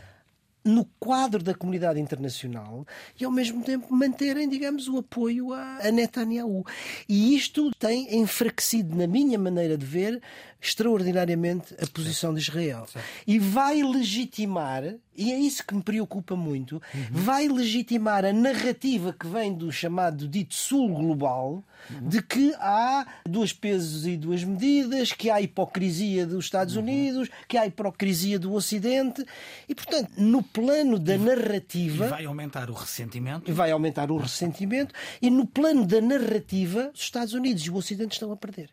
no 0.67 0.85
quadro 0.99 1.41
da 1.41 1.53
comunidade 1.53 1.99
internacional 1.99 2.85
e, 3.19 3.23
ao 3.23 3.31
mesmo 3.31 3.63
tempo, 3.63 3.93
manterem, 3.93 4.47
digamos, 4.47 4.87
o 4.87 4.97
apoio 4.97 5.53
a, 5.53 5.89
Netanyahu. 5.91 6.65
E 7.07 7.35
isto 7.35 7.71
tem 7.79 8.19
enfraquecido, 8.19 8.95
na 8.95 9.07
minha 9.07 9.39
maneira 9.39 9.77
de 9.77 9.85
ver, 9.85 10.21
extraordinariamente 10.61 11.73
a 11.81 11.87
posição 11.87 12.33
de 12.33 12.41
Israel. 12.41 12.85
E 13.25 13.39
vai 13.39 13.81
legitimar, 13.81 14.83
e 15.17 15.33
é 15.33 15.37
isso 15.37 15.65
que 15.65 15.73
me 15.73 15.81
preocupa 15.81 16.35
muito, 16.35 16.81
uhum. 16.93 17.07
vai 17.11 17.47
legitimar 17.47 18.23
a 18.23 18.31
narrativa 18.31 19.11
que 19.11 19.27
vem 19.27 19.51
do 19.51 19.71
chamado 19.71 20.27
dito 20.27 20.53
Sul 20.53 20.93
Global, 20.93 21.63
uhum. 21.89 22.07
de 22.07 22.21
que 22.21 22.53
há 22.59 23.05
dois 23.27 23.51
pesos 23.51 24.05
e 24.05 24.15
duas 24.15 24.43
medidas, 24.43 25.11
que 25.11 25.29
há 25.31 25.41
hipocrisia 25.41 26.25
dos 26.27 26.45
Estados 26.45 26.75
uhum. 26.75 26.83
Unidos, 26.83 27.29
que 27.47 27.57
há 27.57 27.65
hipocrisia 27.65 28.37
do 28.37 28.53
Ocidente, 28.53 29.25
e 29.67 29.73
portanto, 29.73 30.11
no 30.17 30.43
plano 30.43 30.99
da 30.99 31.17
narrativa. 31.17 32.05
E 32.05 32.09
vai 32.09 32.25
aumentar 32.25 32.69
o 32.69 32.73
ressentimento. 32.73 33.49
E 33.49 33.53
vai 33.53 33.71
aumentar 33.71 34.11
o 34.11 34.17
ressentimento, 34.17 34.93
e 35.19 35.31
no 35.31 35.47
plano 35.47 35.85
da 35.85 35.99
narrativa, 35.99 36.91
os 36.93 37.01
Estados 37.01 37.33
Unidos 37.33 37.63
e 37.63 37.71
o 37.71 37.75
Ocidente 37.75 38.13
estão 38.13 38.31
a 38.31 38.37
perder. 38.37 38.69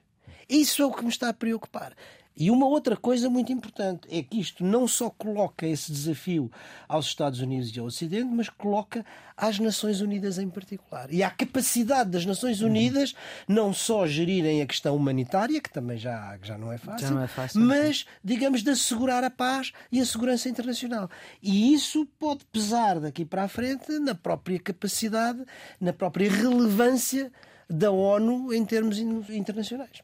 Isso 0.49 0.83
é 0.83 0.87
o 0.87 0.93
que 0.93 1.03
me 1.03 1.09
está 1.09 1.31
a 1.31 1.33
preocupar. 1.33 1.95
E 2.37 2.51
uma 2.51 2.67
outra 2.67 2.97
coisa 2.97 3.31
muito 3.31 3.53
importante 3.53 4.09
é 4.11 4.21
que 4.21 4.41
isto 4.41 4.65
não 4.65 4.89
só 4.89 5.09
coloca 5.09 5.67
esse 5.67 5.93
desafio 5.93 6.51
aos 6.89 7.07
Estados 7.07 7.41
Unidos 7.41 7.75
e 7.75 7.79
ao 7.79 7.87
Ocidente, 7.87 8.25
mas 8.25 8.49
coloca 8.49 9.07
às 9.37 9.61
Nações 9.61 10.01
Unidas 10.01 10.39
em 10.39 10.51
particular. 10.51 11.13
E 11.13 11.23
à 11.23 11.31
capacidade 11.31 12.11
das 12.11 12.27
Nações 12.27 12.61
uhum. 12.61 12.69
Unidas 12.69 13.15
não 13.47 13.73
só 13.73 14.05
gerirem 14.07 14.63
a 14.63 14.67
questão 14.67 14.97
humanitária, 14.97 15.61
que 15.61 15.73
também 15.73 15.97
já, 15.97 16.37
já, 16.43 16.59
não, 16.59 16.73
é 16.73 16.79
fácil, 16.79 17.11
não 17.13 17.23
é 17.23 17.29
fácil, 17.29 17.61
mas, 17.61 18.05
digamos, 18.23 18.65
de 18.65 18.71
assegurar 18.71 19.23
a 19.23 19.31
paz 19.31 19.73
e 19.93 20.01
a 20.01 20.05
segurança 20.05 20.49
internacional. 20.49 21.09
E 21.41 21.73
isso 21.73 22.05
pode 22.19 22.45
pesar 22.47 22.99
daqui 22.99 23.25
para 23.25 23.45
a 23.45 23.49
frente 23.49 23.99
na 24.01 24.15
própria 24.15 24.59
capacidade, 24.59 25.45
na 25.81 25.93
própria 25.93 26.29
relevância 26.29 27.31
da 27.71 27.93
ONU 27.93 28.53
em 28.53 28.65
termos 28.65 28.99
internacionais. 28.99 30.03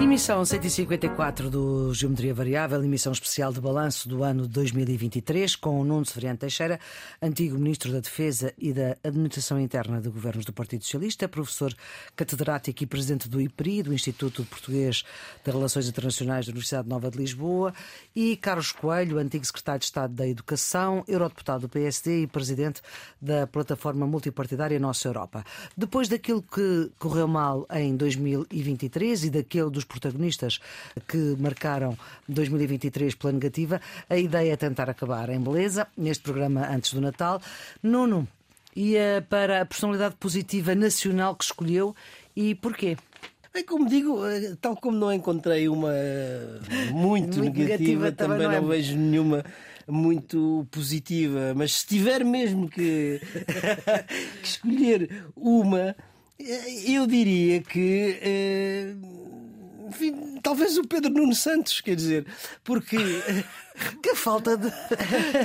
Emissão 0.00 0.44
154 0.44 1.50
do 1.50 1.92
Geometria 1.92 2.32
Variável, 2.32 2.84
emissão 2.84 3.12
especial 3.12 3.52
de 3.52 3.60
balanço 3.60 4.08
do 4.08 4.22
ano 4.22 4.44
de 4.44 4.50
2023, 4.50 5.56
com 5.56 5.80
o 5.80 5.84
Nuno 5.84 6.06
Severiano 6.06 6.38
Teixeira, 6.38 6.78
antigo 7.20 7.58
Ministro 7.58 7.90
da 7.90 7.98
Defesa 7.98 8.54
e 8.56 8.72
da 8.72 8.96
Administração 9.02 9.58
Interna 9.60 10.00
de 10.00 10.08
Governos 10.08 10.44
do 10.44 10.52
Partido 10.52 10.84
Socialista, 10.84 11.26
professor 11.28 11.74
catedrático 12.14 12.84
e 12.84 12.86
presidente 12.86 13.28
do 13.28 13.40
IPRI, 13.40 13.82
do 13.82 13.92
Instituto 13.92 14.44
Português 14.44 15.04
de 15.44 15.50
Relações 15.50 15.88
Internacionais 15.88 16.46
da 16.46 16.50
Universidade 16.50 16.88
Nova 16.88 17.10
de 17.10 17.18
Lisboa, 17.18 17.74
e 18.14 18.36
Carlos 18.36 18.70
Coelho, 18.70 19.18
antigo 19.18 19.44
secretário 19.44 19.80
de 19.80 19.86
Estado 19.86 20.14
da 20.14 20.28
Educação, 20.28 21.02
eurodeputado 21.08 21.62
do 21.62 21.68
PSD 21.68 22.22
e 22.22 22.26
presidente 22.28 22.80
da 23.20 23.48
plataforma 23.48 24.06
multipartidária 24.06 24.78
Nossa 24.78 25.08
Europa. 25.08 25.44
Depois 25.76 26.08
daquilo 26.08 26.40
que 26.40 26.88
correu 27.00 27.26
mal 27.26 27.66
em 27.72 27.96
2023 27.96 29.24
e 29.24 29.30
daquele 29.30 29.70
dos 29.70 29.87
protagonistas 29.88 30.60
que 31.08 31.34
marcaram 31.38 31.98
2023 32.28 33.14
pela 33.14 33.32
negativa, 33.32 33.80
a 34.08 34.16
ideia 34.16 34.52
é 34.52 34.56
tentar 34.56 34.88
acabar 34.88 35.28
em 35.30 35.40
beleza, 35.40 35.86
neste 35.96 36.22
programa 36.22 36.68
antes 36.68 36.92
do 36.92 37.00
Natal. 37.00 37.40
Nuno, 37.82 38.28
ia 38.76 39.26
para 39.28 39.62
a 39.62 39.66
personalidade 39.66 40.14
positiva 40.16 40.74
nacional 40.74 41.34
que 41.34 41.44
escolheu 41.44 41.96
e 42.36 42.54
porquê? 42.54 42.96
É 43.54 43.62
como 43.62 43.88
digo, 43.88 44.24
eh, 44.26 44.56
tal 44.60 44.76
como 44.76 44.96
não 44.96 45.12
encontrei 45.12 45.68
uma 45.68 45.92
muito, 46.92 47.38
muito 47.38 47.58
negativa, 47.58 48.04
negativa, 48.04 48.12
também, 48.12 48.38
não, 48.46 48.62
não 48.62 48.72
é... 48.72 48.76
vejo 48.76 48.96
nenhuma 48.96 49.44
muito 49.88 50.66
positiva. 50.70 51.54
Mas 51.56 51.80
se 51.80 51.86
tiver 51.86 52.24
mesmo 52.24 52.68
que, 52.68 53.20
que 54.42 54.46
escolher 54.46 55.24
uma, 55.34 55.96
eh, 56.38 56.92
eu 56.92 57.06
diria 57.06 57.60
que. 57.62 58.18
Eh, 58.22 58.94
enfim, 59.88 60.38
talvez 60.42 60.76
o 60.76 60.86
Pedro 60.86 61.10
Nuno 61.10 61.34
Santos, 61.34 61.80
quer 61.80 61.96
dizer, 61.96 62.26
porque. 62.64 62.96
que 64.02 64.14
falta 64.14 64.56
de, 64.56 64.70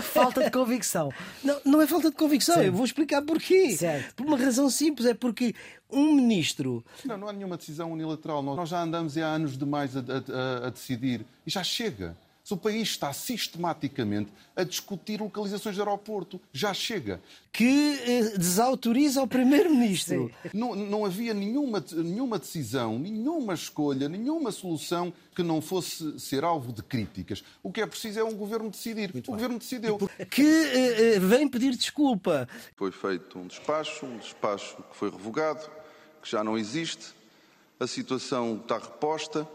falta 0.01 0.43
de 0.43 0.51
convicção. 0.51 1.11
Não, 1.43 1.61
não 1.63 1.81
é 1.81 1.87
falta 1.87 2.09
de 2.09 2.15
convicção, 2.15 2.55
Sim. 2.55 2.65
eu 2.65 2.73
vou 2.73 2.85
explicar 2.85 3.21
porquê. 3.21 3.75
Certo. 3.75 4.15
Por 4.15 4.25
uma 4.25 4.37
razão 4.37 4.69
simples, 4.69 5.07
é 5.07 5.13
porque 5.13 5.53
um 5.89 6.13
ministro. 6.13 6.83
Não, 7.05 7.17
não 7.17 7.27
há 7.27 7.33
nenhuma 7.33 7.57
decisão 7.57 7.91
unilateral. 7.91 8.41
Nós 8.41 8.69
já 8.69 8.81
andamos 8.81 9.17
há 9.17 9.25
anos 9.25 9.57
demais 9.57 9.95
a, 9.95 9.99
a, 9.99 10.67
a 10.67 10.69
decidir 10.69 11.25
e 11.45 11.51
já 11.51 11.63
chega. 11.63 12.17
Se 12.53 12.55
o 12.55 12.57
país 12.57 12.89
está 12.89 13.11
sistematicamente 13.11 14.31
a 14.55 14.63
discutir 14.63 15.19
localizações 15.19 15.73
de 15.73 15.81
aeroporto, 15.81 16.39
já 16.51 16.71
chega. 16.71 17.19
Que 17.51 17.99
eh, 18.05 18.37
desautoriza 18.37 19.23
o 19.23 19.27
Primeiro-Ministro. 19.27 20.31
Não, 20.53 20.75
não 20.75 21.03
havia 21.03 21.33
nenhuma, 21.33 21.83
nenhuma 21.91 22.37
decisão, 22.37 22.99
nenhuma 22.99 23.55
escolha, 23.55 24.07
nenhuma 24.07 24.51
solução 24.51 25.11
que 25.35 25.41
não 25.41 25.61
fosse 25.61 26.19
ser 26.19 26.43
alvo 26.43 26.71
de 26.71 26.83
críticas. 26.83 27.43
O 27.63 27.71
que 27.71 27.81
é 27.81 27.87
preciso 27.87 28.19
é 28.19 28.23
um 28.23 28.35
governo 28.35 28.69
decidir. 28.69 29.11
Muito 29.11 29.29
o 29.29 29.31
bem. 29.31 29.35
governo 29.41 29.57
decidiu. 29.57 29.97
Que 30.29 30.43
eh, 30.43 31.15
eh, 31.15 31.19
vem 31.19 31.47
pedir 31.47 31.75
desculpa. 31.75 32.47
Foi 32.75 32.91
feito 32.91 33.39
um 33.39 33.47
despacho, 33.47 34.05
um 34.05 34.19
despacho 34.19 34.75
que 34.91 34.95
foi 34.95 35.09
revogado, 35.09 35.67
que 36.21 36.29
já 36.29 36.43
não 36.43 36.55
existe. 36.55 37.15
A 37.79 37.87
situação 37.87 38.57
está 38.57 38.77
reposta 38.77 39.47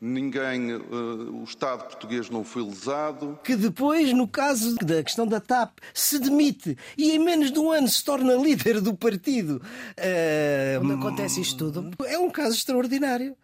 ninguém, 0.00 0.74
uh, 0.74 1.40
o 1.40 1.44
Estado 1.44 1.84
português 1.84 2.28
não 2.28 2.44
foi 2.44 2.62
lesado. 2.62 3.38
Que 3.42 3.56
depois, 3.56 4.12
no 4.12 4.28
caso 4.28 4.74
da 4.76 5.02
questão 5.02 5.26
da 5.26 5.40
TAP, 5.40 5.78
se 5.92 6.18
demite 6.18 6.76
e 6.96 7.12
em 7.12 7.18
menos 7.18 7.50
de 7.50 7.58
um 7.58 7.70
ano 7.70 7.88
se 7.88 8.04
torna 8.04 8.34
líder 8.40 8.80
do 8.80 8.94
partido. 8.94 9.62
Uh, 9.98 10.82
Onde 10.82 10.92
acontece 10.94 11.40
isto 11.40 11.70
tudo? 11.70 11.90
É 12.06 12.18
um 12.18 12.30
caso 12.30 12.56
extraordinário. 12.56 13.36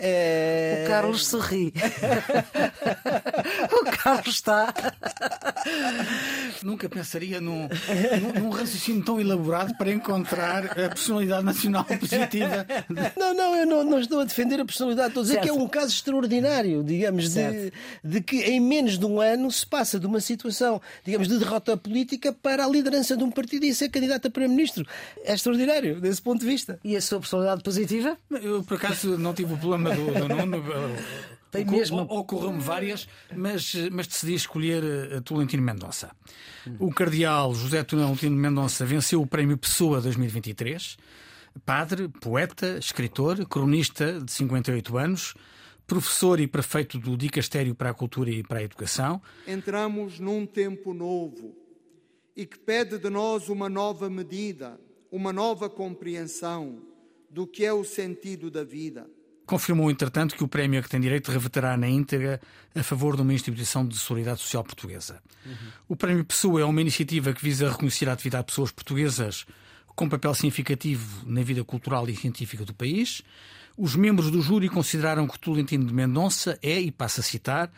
É... 0.00 0.84
O 0.84 0.88
Carlos 0.88 1.26
sorri. 1.26 1.74
o 3.72 3.84
Carlos 3.96 4.36
está. 4.36 4.72
Nunca 6.62 6.88
pensaria 6.88 7.40
num, 7.40 7.68
num, 7.68 8.40
num, 8.40 8.50
raciocínio 8.50 9.04
tão 9.04 9.20
elaborado 9.20 9.76
para 9.76 9.90
encontrar 9.90 10.66
a 10.66 10.88
personalidade 10.88 11.44
nacional 11.44 11.84
positiva. 11.84 12.64
Não, 13.16 13.34
não, 13.34 13.56
eu 13.56 13.66
não, 13.66 13.82
não 13.82 13.98
estou 13.98 14.20
a 14.20 14.24
defender 14.24 14.60
a 14.60 14.64
personalidade. 14.64 15.08
Estou 15.08 15.22
a 15.22 15.24
dizer 15.24 15.34
certo. 15.34 15.44
que 15.44 15.50
é 15.50 15.52
um 15.52 15.66
caso 15.66 15.92
extraordinário, 15.92 16.84
digamos, 16.84 17.34
de, 17.34 17.72
de, 18.04 18.20
que 18.20 18.36
em 18.42 18.60
menos 18.60 18.98
de 18.98 19.04
um 19.04 19.20
ano 19.20 19.50
se 19.50 19.66
passa 19.66 19.98
de 19.98 20.06
uma 20.06 20.20
situação, 20.20 20.80
digamos, 21.04 21.26
de 21.26 21.38
derrota 21.38 21.76
política 21.76 22.32
para 22.32 22.64
a 22.64 22.68
liderança 22.68 23.16
de 23.16 23.24
um 23.24 23.30
partido 23.32 23.64
e 23.64 23.74
ser 23.74 23.88
candidato 23.88 24.28
a 24.28 24.30
Primeiro-Ministro. 24.30 24.86
É 25.24 25.34
extraordinário, 25.34 26.00
desse 26.00 26.22
ponto 26.22 26.40
de 26.40 26.46
vista. 26.46 26.78
E 26.84 26.96
a 26.96 27.00
sua 27.00 27.18
personalidade 27.18 27.64
positiva? 27.64 28.16
Eu, 28.30 28.62
por 28.62 28.76
acaso, 28.76 29.18
não 29.18 29.34
tive 29.34 29.54
o 29.54 29.58
problema 29.58 29.87
do, 29.88 30.28
do 30.28 30.28
Nuno. 30.28 30.62
Tem 31.50 31.64
mesmo. 31.64 32.02
Ocorreram-me 32.02 32.60
várias, 32.60 33.08
mas, 33.34 33.74
mas 33.90 34.06
decidi 34.06 34.34
escolher 34.34 34.84
eh, 34.84 35.20
Tolentino 35.20 35.62
Mendonça. 35.62 36.10
O 36.78 36.90
cardeal 36.90 37.54
José 37.54 37.82
Tolentino 37.82 38.36
Mendonça 38.36 38.84
venceu 38.84 39.22
o 39.22 39.26
Prémio 39.26 39.56
Pessoa 39.56 40.00
2023. 40.00 40.98
Padre, 41.64 42.08
poeta, 42.08 42.78
escritor, 42.78 43.46
cronista 43.46 44.20
de 44.20 44.30
58 44.30 44.98
anos, 44.98 45.34
professor 45.86 46.38
e 46.38 46.46
prefeito 46.46 46.98
do 46.98 47.16
Dicastério 47.16 47.74
para 47.74 47.90
a 47.90 47.94
Cultura 47.94 48.30
e 48.30 48.42
para 48.42 48.58
a 48.58 48.62
Educação. 48.62 49.20
Entramos 49.46 50.20
num 50.20 50.44
tempo 50.44 50.92
novo 50.92 51.56
e 52.36 52.44
que 52.44 52.58
pede 52.58 52.98
de 52.98 53.08
nós 53.08 53.48
uma 53.48 53.68
nova 53.70 54.10
medida, 54.10 54.78
uma 55.10 55.32
nova 55.32 55.70
compreensão 55.70 56.82
do 57.30 57.46
que 57.46 57.64
é 57.64 57.72
o 57.72 57.84
sentido 57.84 58.50
da 58.50 58.62
vida 58.62 59.08
confirmou, 59.48 59.90
entretanto, 59.90 60.36
que 60.36 60.44
o 60.44 60.48
prémio 60.48 60.78
a 60.78 60.82
que 60.82 60.90
tem 60.90 61.00
direito 61.00 61.32
reverterá 61.32 61.76
na 61.76 61.88
íntegra 61.88 62.40
a 62.74 62.82
favor 62.82 63.16
de 63.16 63.22
uma 63.22 63.32
instituição 63.32 63.84
de 63.84 63.96
solidariedade 63.96 64.42
social 64.42 64.62
portuguesa. 64.62 65.20
Uhum. 65.44 65.52
O 65.88 65.96
Prémio 65.96 66.24
Pessoa 66.24 66.60
é 66.60 66.64
uma 66.64 66.80
iniciativa 66.80 67.32
que 67.32 67.42
visa 67.42 67.68
reconhecer 67.70 68.08
a 68.08 68.12
atividade 68.12 68.44
de 68.44 68.52
pessoas 68.52 68.70
portuguesas 68.70 69.46
com 69.96 70.08
papel 70.08 70.34
significativo 70.34 71.24
na 71.26 71.42
vida 71.42 71.64
cultural 71.64 72.08
e 72.08 72.14
científica 72.14 72.64
do 72.64 72.74
país. 72.74 73.22
Os 73.76 73.96
membros 73.96 74.30
do 74.30 74.42
júri 74.42 74.68
consideraram 74.68 75.26
que 75.26 75.38
Tolentino 75.38 75.86
de 75.86 75.94
Mendonça 75.94 76.58
é, 76.62 76.78
e 76.78 76.92
passa 76.92 77.22
a 77.22 77.24
citar, 77.24 77.72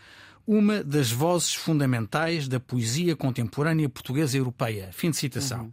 uma 0.46 0.82
das 0.82 1.12
vozes 1.12 1.54
fundamentais 1.54 2.48
da 2.48 2.58
poesia 2.58 3.14
contemporânea 3.14 3.88
portuguesa 3.88 4.36
e 4.36 4.40
europeia. 4.40 4.90
Fim 4.92 5.10
de 5.10 5.16
citação. 5.16 5.66
Uhum 5.66 5.72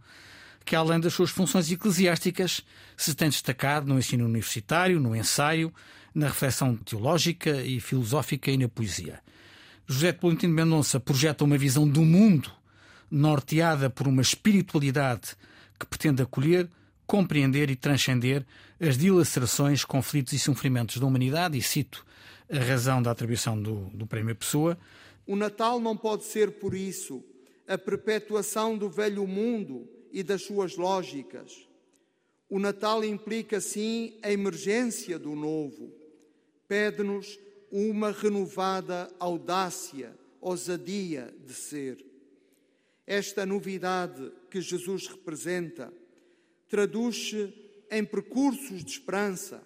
que, 0.68 0.76
além 0.76 1.00
das 1.00 1.14
suas 1.14 1.30
funções 1.30 1.72
eclesiásticas, 1.72 2.62
se 2.94 3.14
tem 3.14 3.30
destacado 3.30 3.86
no 3.86 3.98
ensino 3.98 4.26
universitário, 4.26 5.00
no 5.00 5.16
ensaio, 5.16 5.72
na 6.14 6.26
reflexão 6.26 6.76
teológica 6.76 7.62
e 7.62 7.80
filosófica 7.80 8.50
e 8.50 8.58
na 8.58 8.68
poesia. 8.68 9.18
José 9.86 10.12
de 10.12 10.18
Tolentino 10.18 10.52
Mendonça 10.52 11.00
projeta 11.00 11.42
uma 11.42 11.56
visão 11.56 11.88
do 11.88 12.02
mundo 12.02 12.52
norteada 13.10 13.88
por 13.88 14.06
uma 14.06 14.20
espiritualidade 14.20 15.34
que 15.80 15.86
pretende 15.86 16.20
acolher, 16.20 16.68
compreender 17.06 17.70
e 17.70 17.76
transcender 17.76 18.44
as 18.78 18.98
dilacerações, 18.98 19.86
conflitos 19.86 20.34
e 20.34 20.38
sofrimentos 20.38 20.98
da 20.98 21.06
humanidade, 21.06 21.56
e 21.56 21.62
cito 21.62 22.04
a 22.52 22.58
razão 22.58 23.00
da 23.00 23.10
atribuição 23.10 23.58
do, 23.58 23.86
do 23.94 24.06
Prémio 24.06 24.36
Pessoa. 24.36 24.76
O 25.26 25.34
Natal 25.34 25.80
não 25.80 25.96
pode 25.96 26.24
ser, 26.24 26.58
por 26.58 26.74
isso, 26.74 27.24
a 27.66 27.78
perpetuação 27.78 28.76
do 28.76 28.90
velho 28.90 29.26
mundo 29.26 29.96
e 30.12 30.22
das 30.22 30.42
suas 30.42 30.76
lógicas. 30.76 31.68
O 32.48 32.58
Natal 32.58 33.04
implica, 33.04 33.60
sim, 33.60 34.18
a 34.22 34.32
emergência 34.32 35.18
do 35.18 35.34
novo. 35.34 35.92
Pede-nos 36.66 37.38
uma 37.70 38.10
renovada 38.10 39.10
audácia, 39.20 40.16
ousadia 40.40 41.34
de 41.44 41.52
ser. 41.52 42.04
Esta 43.06 43.44
novidade 43.44 44.32
que 44.50 44.60
Jesus 44.60 45.06
representa 45.06 45.92
traduz-se 46.68 47.52
em 47.90 48.04
percursos 48.04 48.84
de 48.84 48.92
esperança, 48.92 49.62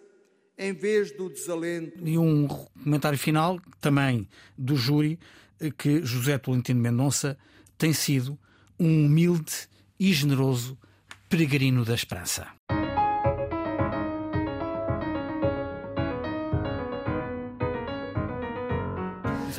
em 0.57 0.73
vez 0.73 1.11
do 1.17 1.29
desalento. 1.29 2.07
E 2.07 2.17
um 2.17 2.47
comentário 2.47 3.19
final 3.19 3.61
também 3.81 4.29
do 4.57 4.77
júri 4.77 5.19
que 5.79 6.05
José 6.05 6.39
Tolentino 6.39 6.81
Mendonça 6.81 7.39
tem 7.77 7.93
sido 7.93 8.39
um 8.79 9.07
humilde 9.07 9.69
e 10.03 10.13
generoso 10.13 10.77
peregrino 11.29 11.85
da 11.85 11.95
esperança. 11.95 12.49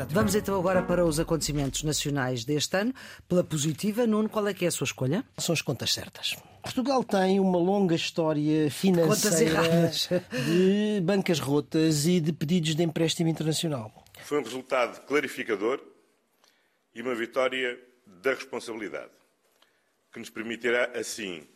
Vamos 0.10 0.36
então 0.36 0.60
agora 0.60 0.84
para 0.84 1.06
os 1.06 1.18
acontecimentos 1.18 1.84
nacionais 1.84 2.44
deste 2.44 2.76
ano. 2.76 2.94
Pela 3.26 3.42
positiva, 3.42 4.06
Nuno, 4.06 4.28
qual 4.28 4.46
é 4.46 4.54
que 4.54 4.66
é 4.66 4.68
a 4.68 4.72
sua 4.72 4.84
escolha? 4.84 5.24
São 5.38 5.54
as 5.54 5.62
contas 5.62 5.94
certas. 5.94 6.36
Portugal 6.62 7.06
tem 7.06 7.40
uma 7.40 7.58
longa 7.58 7.96
história 7.96 8.70
financeira 8.70 9.62
de 10.46 11.00
bancas 11.02 11.40
rotas 11.40 12.06
e 12.06 12.20
de 12.20 12.34
pedidos 12.34 12.76
de 12.76 12.84
empréstimo 12.84 13.30
internacional. 13.30 14.04
Foi 14.26 14.40
um 14.40 14.44
resultado 14.44 15.06
clarificador 15.06 15.80
e 16.94 17.02
uma 17.02 17.16
vitória 17.16 17.80
da 18.06 18.32
responsabilidade, 18.32 19.23
que 20.14 20.20
nos 20.20 20.30
permitirá, 20.30 20.92
assim, 20.98 21.48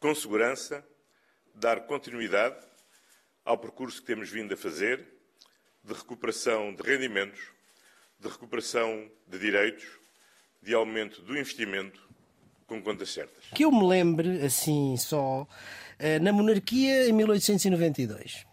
com 0.00 0.14
segurança, 0.14 0.84
dar 1.54 1.86
continuidade 1.86 2.58
ao 3.44 3.56
percurso 3.56 4.00
que 4.00 4.06
temos 4.06 4.28
vindo 4.28 4.52
a 4.52 4.56
fazer 4.56 5.06
de 5.84 5.94
recuperação 5.94 6.74
de 6.74 6.82
rendimentos 6.82 7.56
de 8.18 8.28
recuperação 8.28 9.08
de 9.26 9.38
direitos, 9.38 9.84
de 10.62 10.74
aumento 10.74 11.20
do 11.22 11.36
investimento, 11.36 12.00
com 12.66 12.82
contas 12.82 13.10
certas. 13.10 13.44
Que 13.54 13.64
eu 13.64 13.70
me 13.70 13.86
lembre, 13.86 14.44
assim 14.44 14.96
só, 14.96 15.46
eh, 15.98 16.18
na 16.18 16.32
monarquia 16.32 17.08
em 17.08 17.12
1892 17.12 18.44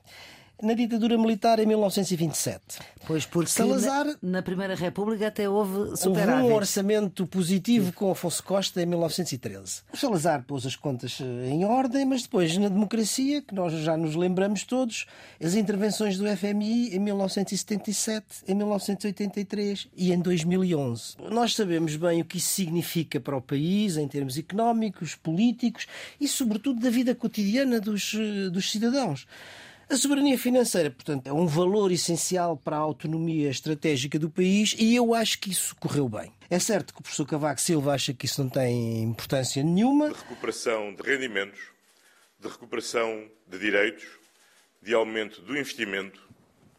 na 0.61 0.73
ditadura 0.73 1.17
militar 1.17 1.59
em 1.59 1.65
1927. 1.65 2.61
Pois, 3.05 3.25
porque 3.25 3.49
Salazar, 3.49 4.05
na, 4.05 4.17
na 4.21 4.41
Primeira 4.41 4.75
República 4.75 5.27
até 5.27 5.49
houve 5.49 5.97
superávit. 5.97 6.41
Houve 6.41 6.53
um 6.53 6.55
orçamento 6.55 7.27
positivo 7.27 7.91
com 7.91 8.09
Afonso 8.09 8.41
Costa 8.43 8.81
em 8.81 8.85
1913. 8.85 9.81
O 9.91 9.97
Salazar 9.97 10.43
pôs 10.43 10.65
as 10.65 10.75
contas 10.75 11.19
eh, 11.21 11.49
em 11.49 11.65
ordem, 11.65 12.05
mas 12.05 12.23
depois, 12.23 12.57
na 12.57 12.69
democracia, 12.69 13.41
que 13.41 13.53
nós 13.53 13.73
já 13.73 13.97
nos 13.97 14.15
lembramos 14.15 14.63
todos, 14.63 15.05
as 15.43 15.53
intervenções 15.55 16.17
do 16.17 16.25
FMI 16.25 16.95
em 16.95 16.99
1977, 16.99 18.25
em 18.47 18.55
1983 18.55 19.89
e 19.97 20.13
em 20.13 20.19
2011. 20.19 21.17
Nós 21.29 21.55
sabemos 21.55 21.97
bem 21.97 22.21
o 22.21 22.25
que 22.25 22.37
isso 22.37 22.53
significa 22.53 23.19
para 23.19 23.35
o 23.35 23.41
país, 23.41 23.97
em 23.97 24.07
termos 24.07 24.37
económicos, 24.37 25.15
políticos 25.15 25.87
e, 26.21 26.27
sobretudo, 26.27 26.79
da 26.79 26.89
vida 26.89 27.13
cotidiana 27.13 27.81
dos, 27.81 28.13
eh, 28.15 28.49
dos 28.49 28.71
cidadãos. 28.71 29.27
A 29.89 29.95
soberania 29.97 30.37
financeira, 30.37 30.89
portanto, 30.89 31.27
é 31.27 31.33
um 31.33 31.45
valor 31.45 31.91
essencial 31.91 32.57
para 32.57 32.77
a 32.77 32.79
autonomia 32.79 33.49
estratégica 33.49 34.17
do 34.17 34.29
país 34.29 34.75
e 34.79 34.95
eu 34.95 35.13
acho 35.13 35.39
que 35.39 35.51
isso 35.51 35.75
correu 35.75 36.07
bem. 36.07 36.31
É 36.49 36.57
certo 36.57 36.93
que 36.93 36.99
o 36.99 37.03
professor 37.03 37.25
Cavaco 37.25 37.61
Silva 37.61 37.93
acha 37.93 38.13
que 38.13 38.25
isso 38.25 38.41
não 38.41 38.49
tem 38.49 39.03
importância 39.03 39.61
nenhuma. 39.61 40.09
De 40.09 40.15
recuperação 40.15 40.93
de 40.93 41.03
rendimentos, 41.03 41.59
de 42.39 42.47
recuperação 42.47 43.25
de 43.47 43.59
direitos, 43.59 44.05
de 44.81 44.93
aumento 44.93 45.41
do 45.41 45.57
investimento, 45.57 46.21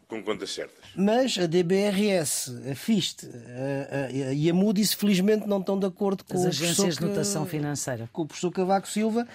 com 0.08 0.22
contas 0.22 0.50
certas. 0.50 0.84
Mas 0.96 1.38
a 1.38 1.46
DBRS, 1.46 2.50
a 2.70 2.74
FIST 2.74 3.26
e 4.32 4.50
a 4.50 4.54
Moody's, 4.54 4.92
felizmente, 4.92 5.46
não 5.46 5.60
estão 5.60 5.78
de 5.78 5.86
acordo 5.86 6.24
com 6.24 6.36
As 6.36 6.46
agências 6.46 6.96
de 6.96 7.04
notação 7.04 7.46
financeira. 7.46 8.08
Com 8.12 8.22
o 8.22 8.26
professor 8.26 8.50
Cavaco 8.50 8.88
Silva 8.88 9.26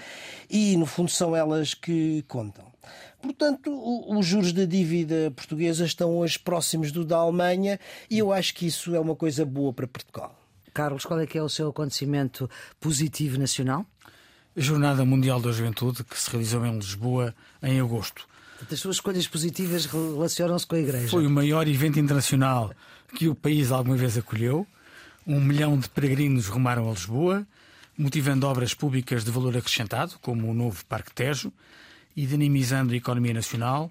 e, 0.49 0.77
no 0.77 0.85
fundo, 0.85 1.09
são 1.09 1.35
elas 1.35 1.73
que 1.73 2.23
contam. 2.27 2.68
Portanto, 3.21 3.69
os 4.07 4.25
juros 4.25 4.53
da 4.53 4.65
dívida 4.65 5.31
portuguesa 5.35 5.85
estão 5.85 6.17
hoje 6.17 6.39
próximos 6.39 6.91
do 6.91 7.03
da 7.03 7.17
Alemanha 7.17 7.79
e 8.09 8.19
eu 8.19 8.31
acho 8.31 8.53
que 8.55 8.65
isso 8.65 8.95
é 8.95 8.99
uma 8.99 9.15
coisa 9.15 9.45
boa 9.45 9.73
para 9.73 9.87
Portugal. 9.87 10.35
Carlos, 10.73 11.05
qual 11.05 11.19
é 11.19 11.27
que 11.27 11.37
é 11.37 11.43
o 11.43 11.49
seu 11.49 11.69
acontecimento 11.69 12.49
positivo 12.79 13.37
nacional? 13.37 13.85
A 14.55 14.61
Jornada 14.61 15.03
Mundial 15.03 15.41
da 15.41 15.51
Juventude, 15.51 16.03
que 16.03 16.17
se 16.17 16.29
realizou 16.29 16.65
em 16.65 16.75
Lisboa 16.75 17.35
em 17.61 17.79
agosto. 17.79 18.27
As 18.71 18.79
suas 18.79 18.97
escolhas 18.97 19.27
positivas 19.27 19.85
relacionam-se 19.85 20.67
com 20.67 20.75
a 20.75 20.79
Igreja. 20.79 21.07
Foi 21.07 21.25
o 21.25 21.29
maior 21.29 21.67
evento 21.67 21.99
internacional 21.99 22.71
que 23.15 23.27
o 23.27 23.35
país 23.35 23.71
alguma 23.71 23.95
vez 23.95 24.17
acolheu. 24.17 24.67
Um 25.25 25.39
milhão 25.39 25.77
de 25.77 25.89
peregrinos 25.89 26.47
rumaram 26.47 26.87
a 26.87 26.91
Lisboa, 26.93 27.47
motivando 27.97 28.47
obras 28.47 28.73
públicas 28.73 29.23
de 29.23 29.31
valor 29.31 29.55
acrescentado, 29.55 30.17
como 30.21 30.49
o 30.49 30.53
novo 30.53 30.85
Parque 30.85 31.13
Tejo, 31.13 31.51
e 32.19 32.25
dinamizando 32.25 32.91
a 32.91 32.97
economia 32.97 33.33
nacional, 33.33 33.89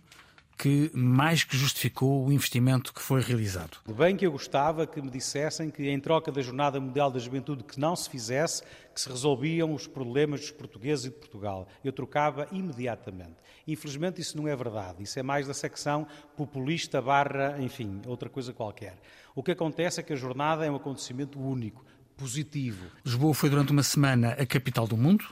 que 0.58 0.90
mais 0.92 1.44
que 1.44 1.56
justificou 1.56 2.26
o 2.26 2.30
investimento 2.30 2.92
que 2.92 3.00
foi 3.00 3.22
realizado. 3.22 3.78
Bem 3.96 4.18
que 4.18 4.26
eu 4.26 4.32
gostava 4.32 4.86
que 4.86 5.00
me 5.00 5.08
dissessem 5.08 5.70
que, 5.70 5.88
em 5.88 5.98
troca 5.98 6.30
da 6.30 6.42
Jornada 6.42 6.78
Mundial 6.78 7.10
da 7.10 7.18
Juventude, 7.18 7.64
que 7.64 7.80
não 7.80 7.96
se 7.96 8.10
fizesse, 8.10 8.62
que 8.94 9.00
se 9.00 9.08
resolviam 9.08 9.72
os 9.72 9.86
problemas 9.86 10.40
dos 10.40 10.50
portugueses 10.50 11.06
e 11.06 11.08
de 11.08 11.14
Portugal. 11.14 11.66
Eu 11.82 11.90
trocava 11.90 12.46
imediatamente. 12.52 13.36
Infelizmente 13.66 14.20
isso 14.20 14.36
não 14.36 14.46
é 14.46 14.54
verdade. 14.54 15.02
Isso 15.02 15.18
é 15.18 15.22
mais 15.22 15.46
da 15.46 15.54
secção 15.54 16.06
populista 16.36 17.00
barra, 17.00 17.56
enfim, 17.58 18.02
outra 18.04 18.28
coisa 18.28 18.52
qualquer. 18.52 18.98
O 19.34 19.42
que 19.42 19.52
acontece 19.52 20.00
é 20.00 20.02
que 20.02 20.12
a 20.12 20.16
jornada 20.16 20.66
é 20.66 20.70
um 20.70 20.76
acontecimento 20.76 21.40
único, 21.40 21.82
positivo. 22.14 22.84
Lisboa 23.06 23.32
foi 23.32 23.48
durante 23.48 23.72
uma 23.72 23.82
semana 23.82 24.32
a 24.32 24.44
capital 24.44 24.86
do 24.86 24.98
mundo, 24.98 25.24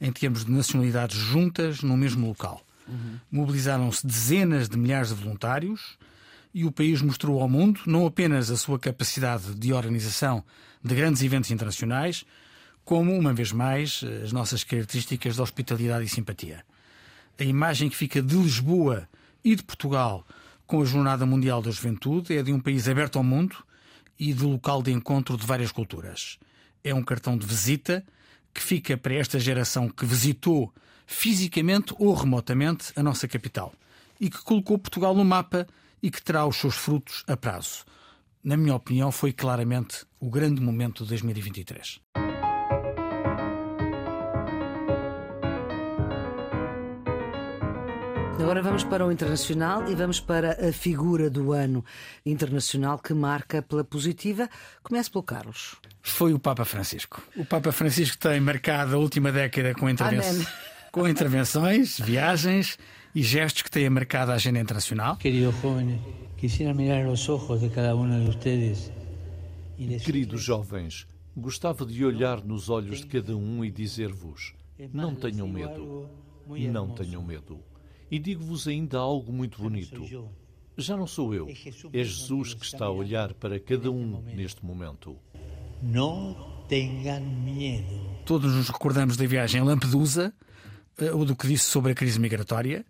em 0.00 0.10
termos 0.10 0.44
de 0.44 0.50
nacionalidades 0.50 1.16
juntas 1.16 1.82
no 1.82 1.96
mesmo 1.96 2.26
local. 2.26 2.64
Uhum. 2.88 3.18
Mobilizaram-se 3.30 4.06
dezenas 4.06 4.68
de 4.68 4.76
milhares 4.76 5.08
de 5.08 5.14
voluntários 5.14 5.98
e 6.52 6.64
o 6.64 6.72
país 6.72 7.00
mostrou 7.02 7.40
ao 7.40 7.48
mundo 7.48 7.80
não 7.86 8.06
apenas 8.06 8.50
a 8.50 8.56
sua 8.56 8.78
capacidade 8.78 9.54
de 9.54 9.72
organização 9.72 10.44
de 10.82 10.94
grandes 10.94 11.22
eventos 11.22 11.50
internacionais, 11.50 12.24
como, 12.84 13.16
uma 13.16 13.32
vez 13.32 13.52
mais, 13.52 14.02
as 14.24 14.32
nossas 14.32 14.64
características 14.64 15.36
de 15.36 15.42
hospitalidade 15.42 16.04
e 16.04 16.08
simpatia. 16.08 16.64
A 17.38 17.44
imagem 17.44 17.88
que 17.88 17.96
fica 17.96 18.20
de 18.20 18.36
Lisboa 18.36 19.08
e 19.44 19.54
de 19.54 19.62
Portugal 19.62 20.26
com 20.66 20.82
a 20.82 20.84
Jornada 20.84 21.24
Mundial 21.24 21.62
da 21.62 21.70
Juventude 21.70 22.36
é 22.36 22.42
de 22.42 22.52
um 22.52 22.60
país 22.60 22.88
aberto 22.88 23.16
ao 23.16 23.24
mundo 23.24 23.56
e 24.18 24.32
de 24.32 24.44
local 24.44 24.82
de 24.82 24.92
encontro 24.92 25.36
de 25.36 25.46
várias 25.46 25.72
culturas. 25.72 26.38
É 26.82 26.94
um 26.94 27.02
cartão 27.02 27.36
de 27.36 27.46
visita 27.46 28.04
que 28.52 28.62
fica 28.62 28.96
para 28.96 29.14
esta 29.14 29.38
geração 29.38 29.88
que 29.88 30.04
visitou 30.04 30.72
fisicamente 31.06 31.94
ou 31.98 32.14
remotamente 32.14 32.92
a 32.96 33.02
nossa 33.02 33.26
capital 33.26 33.72
e 34.20 34.30
que 34.30 34.42
colocou 34.42 34.78
Portugal 34.78 35.14
no 35.14 35.24
mapa 35.24 35.66
e 36.02 36.10
que 36.10 36.22
terá 36.22 36.46
os 36.46 36.56
seus 36.56 36.76
frutos 36.76 37.24
a 37.26 37.36
prazo. 37.36 37.84
Na 38.42 38.56
minha 38.56 38.74
opinião, 38.74 39.12
foi 39.12 39.32
claramente 39.32 40.06
o 40.18 40.30
grande 40.30 40.60
momento 40.60 41.02
de 41.02 41.10
2023. 41.10 42.00
Agora 48.40 48.62
vamos 48.62 48.82
para 48.84 49.06
o 49.06 49.12
internacional 49.12 49.88
e 49.90 49.94
vamos 49.94 50.18
para 50.18 50.68
a 50.68 50.72
figura 50.72 51.28
do 51.28 51.52
ano 51.52 51.84
internacional 52.24 52.98
que 52.98 53.12
marca 53.12 53.60
pela 53.60 53.84
positiva. 53.84 54.48
Comece 54.82 55.10
pelo 55.10 55.22
Carlos. 55.22 55.76
Foi 56.00 56.32
o 56.32 56.38
Papa 56.38 56.64
Francisco. 56.64 57.22
O 57.36 57.44
Papa 57.44 57.70
Francisco 57.70 58.16
tem 58.16 58.40
marcado 58.40 58.96
a 58.96 58.98
última 58.98 59.30
década 59.30 59.74
com, 59.74 59.88
intervenções, 59.90 60.48
com 60.90 61.06
intervenções, 61.06 62.00
viagens 62.00 62.78
e 63.14 63.22
gestos 63.22 63.62
que 63.62 63.70
têm 63.70 63.90
marcado 63.90 64.32
a 64.32 64.34
agenda 64.34 64.58
internacional. 64.58 65.16
Queridos 65.16 65.54
jovens, 65.60 66.00
quisiera 66.38 66.72
mirar 66.72 67.06
os 67.06 67.28
olhos 67.28 67.60
de 67.60 67.68
cada 67.68 67.94
um 67.94 68.08
de 68.08 68.26
vocês. 68.26 68.90
Queridos 70.02 70.42
jovens, 70.42 71.06
gostava 71.36 71.84
de 71.84 72.04
olhar 72.04 72.42
nos 72.42 72.70
olhos 72.70 73.00
de 73.00 73.06
cada 73.06 73.36
um 73.36 73.62
e 73.62 73.70
dizer-vos: 73.70 74.54
não 74.92 75.14
tenham 75.14 75.46
medo, 75.46 76.08
não 76.48 76.88
tenham 76.88 77.22
medo. 77.22 77.69
E 78.10 78.18
digo-vos 78.18 78.66
ainda 78.66 78.98
algo 78.98 79.32
muito 79.32 79.62
bonito. 79.62 80.30
Já 80.76 80.96
não 80.96 81.06
sou 81.06 81.34
eu, 81.34 81.48
é 81.48 82.04
Jesus 82.04 82.54
que 82.54 82.64
está 82.64 82.86
a 82.86 82.90
olhar 82.90 83.34
para 83.34 83.60
cada 83.60 83.90
um 83.90 84.22
neste 84.22 84.64
momento. 84.64 85.16
Não 85.82 86.64
tenham 86.68 87.20
medo. 87.20 88.22
Todos 88.24 88.54
nos 88.54 88.68
recordamos 88.68 89.16
da 89.16 89.26
viagem 89.26 89.60
a 89.60 89.64
Lampedusa, 89.64 90.32
eh, 90.98 91.12
ou 91.12 91.24
do 91.24 91.36
que 91.36 91.46
disse 91.46 91.64
sobre 91.64 91.92
a 91.92 91.94
crise 91.94 92.18
migratória. 92.18 92.84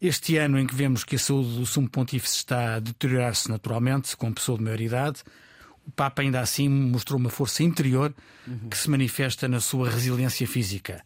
Este 0.00 0.36
ano 0.36 0.58
em 0.58 0.66
que 0.66 0.74
vemos 0.74 1.04
que 1.04 1.16
a 1.16 1.18
saúde 1.18 1.56
do 1.56 1.64
Sumo 1.64 1.88
Pontífice 1.88 2.36
está 2.36 2.76
a 2.76 2.80
deteriorar-se 2.80 3.48
naturalmente, 3.48 4.16
com 4.16 4.32
pessoa 4.32 4.58
de 4.58 4.64
maior 4.64 4.80
idade, 4.80 5.22
o 5.86 5.90
Papa 5.90 6.22
ainda 6.22 6.40
assim 6.40 6.68
mostrou 6.68 7.18
uma 7.18 7.30
força 7.30 7.62
interior 7.62 8.14
uhum. 8.46 8.68
que 8.68 8.76
se 8.76 8.90
manifesta 8.90 9.46
na 9.46 9.60
sua 9.60 9.88
resiliência 9.88 10.46
física. 10.46 11.02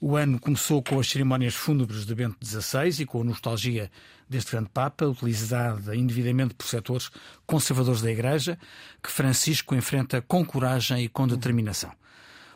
O 0.00 0.16
ano 0.16 0.38
começou 0.38 0.80
com 0.80 1.00
as 1.00 1.08
cerimónias 1.08 1.54
fúnebres 1.54 2.06
de 2.06 2.14
Bento 2.14 2.36
XVI 2.46 3.02
e 3.02 3.04
com 3.04 3.20
a 3.20 3.24
nostalgia 3.24 3.90
deste 4.28 4.52
grande 4.52 4.70
Papa, 4.72 5.04
utilizada 5.06 5.96
indevidamente 5.96 6.54
por 6.54 6.66
setores 6.66 7.10
conservadores 7.44 8.00
da 8.00 8.10
Igreja, 8.10 8.56
que 9.02 9.10
Francisco 9.10 9.74
enfrenta 9.74 10.22
com 10.22 10.44
coragem 10.44 11.02
e 11.02 11.08
com 11.08 11.26
determinação. 11.26 11.90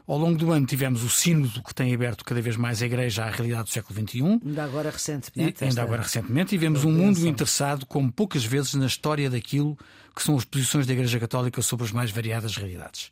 Ao 0.06 0.16
longo 0.16 0.38
do 0.38 0.52
ano 0.52 0.66
tivemos 0.66 1.02
o 1.02 1.08
sínodo 1.08 1.62
que 1.64 1.74
tem 1.74 1.92
aberto 1.92 2.24
cada 2.24 2.40
vez 2.40 2.56
mais 2.56 2.80
a 2.80 2.86
Igreja 2.86 3.24
à 3.24 3.30
realidade 3.30 3.64
do 3.64 3.70
século 3.70 3.98
XXI. 3.98 4.22
Ainda 4.22 4.64
agora 4.64 4.90
recentemente. 4.90 5.64
E, 5.64 5.64
ainda 5.64 5.82
agora 5.82 6.02
recentemente. 6.02 6.54
E 6.54 6.58
vemos 6.58 6.84
um 6.84 6.92
mundo 6.92 7.26
interessado, 7.26 7.86
como 7.86 8.12
poucas 8.12 8.44
vezes, 8.44 8.74
na 8.74 8.86
história 8.86 9.28
daquilo 9.28 9.76
que 10.14 10.22
são 10.22 10.36
as 10.36 10.44
posições 10.44 10.86
da 10.86 10.92
Igreja 10.92 11.18
Católica 11.18 11.60
sobre 11.62 11.86
as 11.86 11.92
mais 11.92 12.10
variadas 12.12 12.56
realidades. 12.56 13.10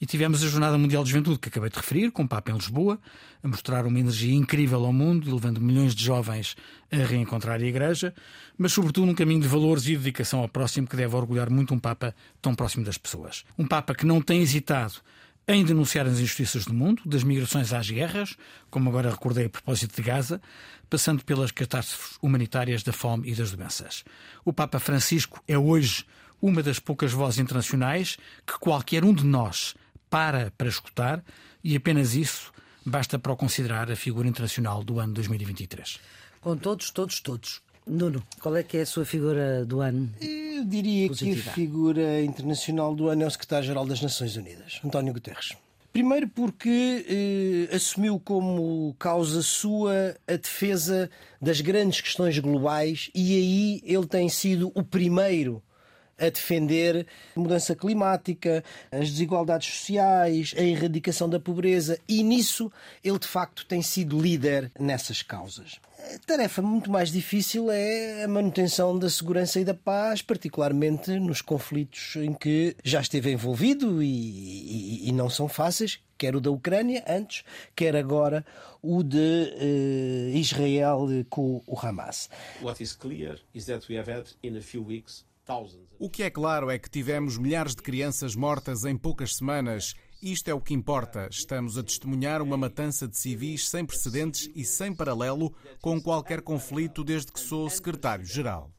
E 0.00 0.06
tivemos 0.06 0.42
a 0.44 0.46
Jornada 0.46 0.78
Mundial 0.78 1.02
de 1.02 1.10
Juventude, 1.10 1.38
que 1.38 1.48
acabei 1.48 1.70
de 1.70 1.76
referir, 1.76 2.10
com 2.12 2.22
o 2.22 2.28
Papa 2.28 2.50
em 2.50 2.54
Lisboa, 2.54 3.00
a 3.42 3.48
mostrar 3.48 3.84
uma 3.84 3.98
energia 3.98 4.34
incrível 4.34 4.84
ao 4.84 4.92
mundo, 4.92 5.32
levando 5.34 5.60
milhões 5.60 5.94
de 5.94 6.04
jovens 6.04 6.56
a 6.90 6.96
reencontrar 6.96 7.60
a 7.60 7.64
Igreja, 7.64 8.14
mas 8.56 8.72
sobretudo 8.72 9.10
um 9.10 9.14
caminho 9.14 9.40
de 9.40 9.48
valores 9.48 9.86
e 9.86 9.96
dedicação 9.96 10.40
ao 10.40 10.48
próximo 10.48 10.86
que 10.86 10.96
deve 10.96 11.16
orgulhar 11.16 11.50
muito 11.50 11.74
um 11.74 11.78
Papa 11.78 12.14
tão 12.40 12.54
próximo 12.54 12.84
das 12.84 12.96
pessoas. 12.96 13.44
Um 13.58 13.66
Papa 13.66 13.94
que 13.94 14.06
não 14.06 14.20
tem 14.20 14.40
hesitado 14.40 14.94
em 15.48 15.64
denunciar 15.64 16.06
as 16.06 16.18
injustiças 16.18 16.66
do 16.66 16.74
mundo, 16.74 17.02
das 17.06 17.24
migrações 17.24 17.72
às 17.72 17.90
guerras, 17.90 18.36
como 18.70 18.90
agora 18.90 19.10
recordei 19.10 19.46
a 19.46 19.48
propósito 19.48 19.96
de 19.96 20.02
Gaza, 20.02 20.42
passando 20.90 21.24
pelas 21.24 21.50
catástrofes 21.50 22.18
humanitárias 22.20 22.82
da 22.82 22.92
fome 22.92 23.30
e 23.30 23.34
das 23.34 23.50
doenças. 23.50 24.04
O 24.44 24.52
Papa 24.52 24.78
Francisco 24.78 25.42
é 25.48 25.56
hoje 25.56 26.04
uma 26.40 26.62
das 26.62 26.78
poucas 26.78 27.12
vozes 27.12 27.40
internacionais 27.40 28.18
que 28.46 28.58
qualquer 28.58 29.04
um 29.04 29.12
de 29.12 29.24
nós 29.24 29.74
para 30.10 30.52
para 30.56 30.68
escutar 30.68 31.22
e 31.62 31.76
apenas 31.76 32.14
isso 32.14 32.52
basta 32.84 33.18
para 33.18 33.32
o 33.32 33.36
considerar 33.36 33.90
a 33.90 33.96
figura 33.96 34.28
internacional 34.28 34.82
do 34.82 34.98
ano 34.98 35.12
2023. 35.14 36.00
Com 36.40 36.56
todos, 36.56 36.90
todos, 36.90 37.20
todos. 37.20 37.60
Nuno, 37.86 38.22
qual 38.40 38.54
é 38.56 38.62
que 38.62 38.76
é 38.76 38.82
a 38.82 38.86
sua 38.86 39.04
figura 39.04 39.64
do 39.64 39.80
ano? 39.80 40.10
Eu 40.20 40.64
diria 40.64 41.08
Positiva. 41.08 41.42
que 41.42 41.48
a 41.48 41.52
figura 41.52 42.22
internacional 42.22 42.94
do 42.94 43.08
ano 43.08 43.22
é 43.22 43.26
o 43.26 43.30
secretário-geral 43.30 43.86
das 43.86 44.02
Nações 44.02 44.36
Unidas, 44.36 44.80
António 44.84 45.12
Guterres. 45.12 45.56
Primeiro 45.90 46.28
porque 46.28 47.68
eh, 47.70 47.74
assumiu 47.74 48.20
como 48.20 48.94
causa 48.98 49.42
sua 49.42 50.14
a 50.28 50.36
defesa 50.36 51.10
das 51.40 51.60
grandes 51.62 52.00
questões 52.00 52.38
globais 52.38 53.10
e 53.14 53.34
aí 53.34 53.82
ele 53.84 54.06
tem 54.06 54.28
sido 54.28 54.70
o 54.74 54.84
primeiro 54.84 55.62
a 56.18 56.28
defender 56.28 57.06
a 57.36 57.40
mudança 57.40 57.74
climática, 57.74 58.64
as 58.90 59.10
desigualdades 59.10 59.68
sociais, 59.68 60.54
a 60.56 60.62
erradicação 60.62 61.28
da 61.28 61.38
pobreza 61.38 61.98
e 62.08 62.22
nisso 62.22 62.70
ele 63.02 63.18
de 63.18 63.26
facto 63.26 63.64
tem 63.66 63.82
sido 63.82 64.20
líder 64.20 64.70
nessas 64.78 65.22
causas. 65.22 65.80
A 66.14 66.18
tarefa 66.26 66.62
muito 66.62 66.90
mais 66.90 67.10
difícil 67.10 67.70
é 67.70 68.22
a 68.22 68.28
manutenção 68.28 68.96
da 68.96 69.10
segurança 69.10 69.58
e 69.60 69.64
da 69.64 69.74
paz, 69.74 70.22
particularmente 70.22 71.18
nos 71.18 71.42
conflitos 71.42 72.14
em 72.16 72.32
que 72.32 72.76
já 72.84 73.00
esteve 73.00 73.32
envolvido 73.32 74.02
e, 74.02 74.06
e, 74.06 75.08
e 75.08 75.12
não 75.12 75.28
são 75.28 75.48
fáceis, 75.48 76.00
quer 76.16 76.36
o 76.36 76.40
da 76.40 76.50
Ucrânia 76.50 77.04
antes, 77.06 77.44
quer 77.74 77.96
agora 77.96 78.44
o 78.80 79.02
de 79.02 79.16
uh, 79.16 80.36
Israel 80.36 81.08
com 81.28 81.62
o 81.66 81.78
Hamas. 81.78 82.30
What 82.62 82.82
is 82.82 82.94
clear 82.94 83.38
is 83.54 83.66
that 83.66 83.86
we 83.90 83.98
have 83.98 84.10
had 84.10 84.26
in 84.42 84.56
a 84.56 84.62
few 84.62 84.84
weeks 84.84 85.27
o 85.98 86.10
que 86.10 86.22
é 86.22 86.30
claro 86.30 86.70
é 86.70 86.78
que 86.78 86.90
tivemos 86.90 87.38
milhares 87.38 87.74
de 87.74 87.82
crianças 87.82 88.34
mortas 88.34 88.84
em 88.84 88.96
poucas 88.96 89.36
semanas. 89.36 89.94
Isto 90.22 90.48
é 90.48 90.54
o 90.54 90.60
que 90.60 90.74
importa. 90.74 91.28
Estamos 91.30 91.78
a 91.78 91.82
testemunhar 91.82 92.42
uma 92.42 92.56
matança 92.56 93.08
de 93.08 93.16
civis 93.16 93.68
sem 93.68 93.84
precedentes 93.84 94.50
e 94.54 94.64
sem 94.64 94.94
paralelo 94.94 95.54
com 95.80 96.00
qualquer 96.00 96.42
conflito 96.42 97.02
desde 97.02 97.32
que 97.32 97.40
sou 97.40 97.68
secretário-geral 97.68 98.70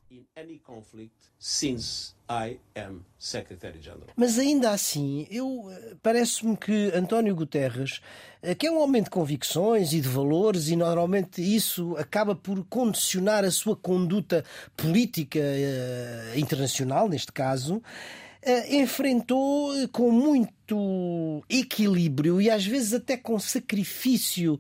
Mas 4.16 4.38
ainda 4.38 4.70
assim, 4.70 5.28
eu 5.32 5.66
eh, 5.72 5.96
parece-me 6.02 6.56
que 6.56 6.92
António 6.94 7.36
Guterres, 7.36 8.02
eh, 8.42 8.54
que 8.54 8.68
é 8.68 8.72
um 8.72 8.80
homem 8.80 9.02
de 9.02 9.10
convicções 9.10 9.94
e 9.94 10.00
de 10.00 10.08
valores, 10.08 10.70
e 10.70 10.76
normalmente 10.76 11.42
isso 11.42 11.96
acaba 11.98 12.36
por 12.36 12.64
condicionar 12.66 13.44
a 13.44 13.52
sua 13.52 13.76
conduta 13.76 14.46
política 14.78 15.40
uh, 15.40 16.40
internacional, 16.40 17.10
neste 17.10 17.32
caso, 17.32 17.78
uh, 17.78 18.76
enfrentou 18.76 19.72
com 19.90 20.12
muito 20.12 21.44
equilíbrio 21.50 22.40
e 22.40 22.50
às 22.50 22.66
vezes 22.66 22.94
até 22.94 23.18
com 23.18 23.40
sacrifício 23.40 24.60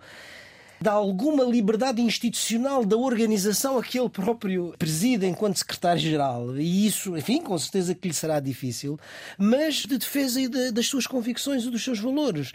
de 0.81 0.89
alguma 0.89 1.43
liberdade 1.43 2.01
institucional 2.01 2.85
da 2.85 2.97
organização 2.97 3.77
a 3.77 3.83
que 3.83 3.99
ele 3.99 4.09
próprio 4.09 4.73
preside 4.77 5.25
enquanto 5.25 5.57
secretário-geral. 5.57 6.57
E 6.57 6.87
isso, 6.87 7.17
enfim, 7.17 7.41
com 7.41 7.57
certeza 7.57 7.93
que 7.93 8.07
lhe 8.07 8.13
será 8.13 8.39
difícil, 8.39 8.99
mas 9.37 9.85
de 9.85 9.97
defesa 9.97 10.47
de, 10.47 10.71
das 10.71 10.87
suas 10.87 11.05
convicções 11.05 11.63
e 11.63 11.69
dos 11.69 11.83
seus 11.83 11.99
valores. 11.99 12.53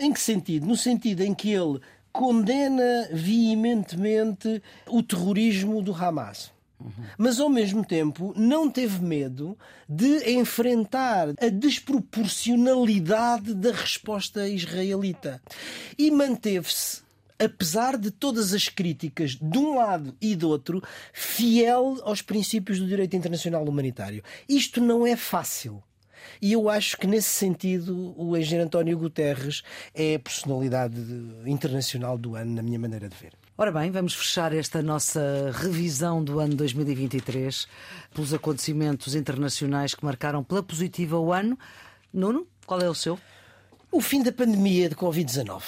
Em 0.00 0.12
que 0.12 0.20
sentido? 0.20 0.66
No 0.66 0.76
sentido 0.76 1.22
em 1.22 1.34
que 1.34 1.52
ele 1.52 1.80
condena 2.12 3.08
veementemente 3.12 4.62
o 4.88 5.02
terrorismo 5.02 5.82
do 5.82 5.94
Hamas. 5.94 6.50
Mas 7.16 7.40
ao 7.40 7.48
mesmo 7.48 7.84
tempo 7.84 8.32
não 8.36 8.70
teve 8.70 9.04
medo 9.04 9.58
de 9.88 10.30
enfrentar 10.30 11.30
a 11.30 11.48
desproporcionalidade 11.48 13.54
da 13.54 13.72
resposta 13.72 14.48
israelita 14.48 15.42
e 15.98 16.10
manteve-se 16.10 17.02
apesar 17.38 17.96
de 17.96 18.10
todas 18.10 18.52
as 18.52 18.68
críticas 18.68 19.36
de 19.40 19.58
um 19.58 19.76
lado 19.76 20.14
e 20.20 20.34
do 20.34 20.48
outro, 20.48 20.82
fiel 21.12 21.98
aos 22.02 22.20
princípios 22.20 22.78
do 22.78 22.86
direito 22.86 23.16
internacional 23.16 23.64
humanitário. 23.64 24.22
Isto 24.48 24.80
não 24.80 25.06
é 25.06 25.16
fácil. 25.16 25.82
E 26.42 26.52
eu 26.52 26.68
acho 26.68 26.96
que, 26.96 27.06
nesse 27.06 27.28
sentido, 27.28 28.14
o 28.16 28.36
engenheiro 28.36 28.66
António 28.66 28.98
Guterres 28.98 29.62
é 29.94 30.16
a 30.16 30.18
personalidade 30.18 30.96
internacional 31.46 32.18
do 32.18 32.34
ano, 32.34 32.54
na 32.54 32.62
minha 32.62 32.78
maneira 32.78 33.08
de 33.08 33.16
ver. 33.16 33.32
Ora 33.56 33.72
bem, 33.72 33.90
vamos 33.90 34.14
fechar 34.14 34.52
esta 34.52 34.82
nossa 34.82 35.52
revisão 35.52 36.22
do 36.22 36.38
ano 36.38 36.54
2023 36.54 37.66
pelos 38.14 38.32
acontecimentos 38.32 39.14
internacionais 39.16 39.94
que 39.94 40.04
marcaram 40.04 40.44
pela 40.44 40.62
positiva 40.62 41.18
o 41.18 41.32
ano. 41.32 41.58
Nuno, 42.12 42.46
qual 42.66 42.80
é 42.80 42.88
o 42.88 42.94
seu? 42.94 43.18
O 43.90 44.00
fim 44.00 44.22
da 44.22 44.30
pandemia 44.30 44.88
de 44.88 44.94
Covid-19 44.94 45.62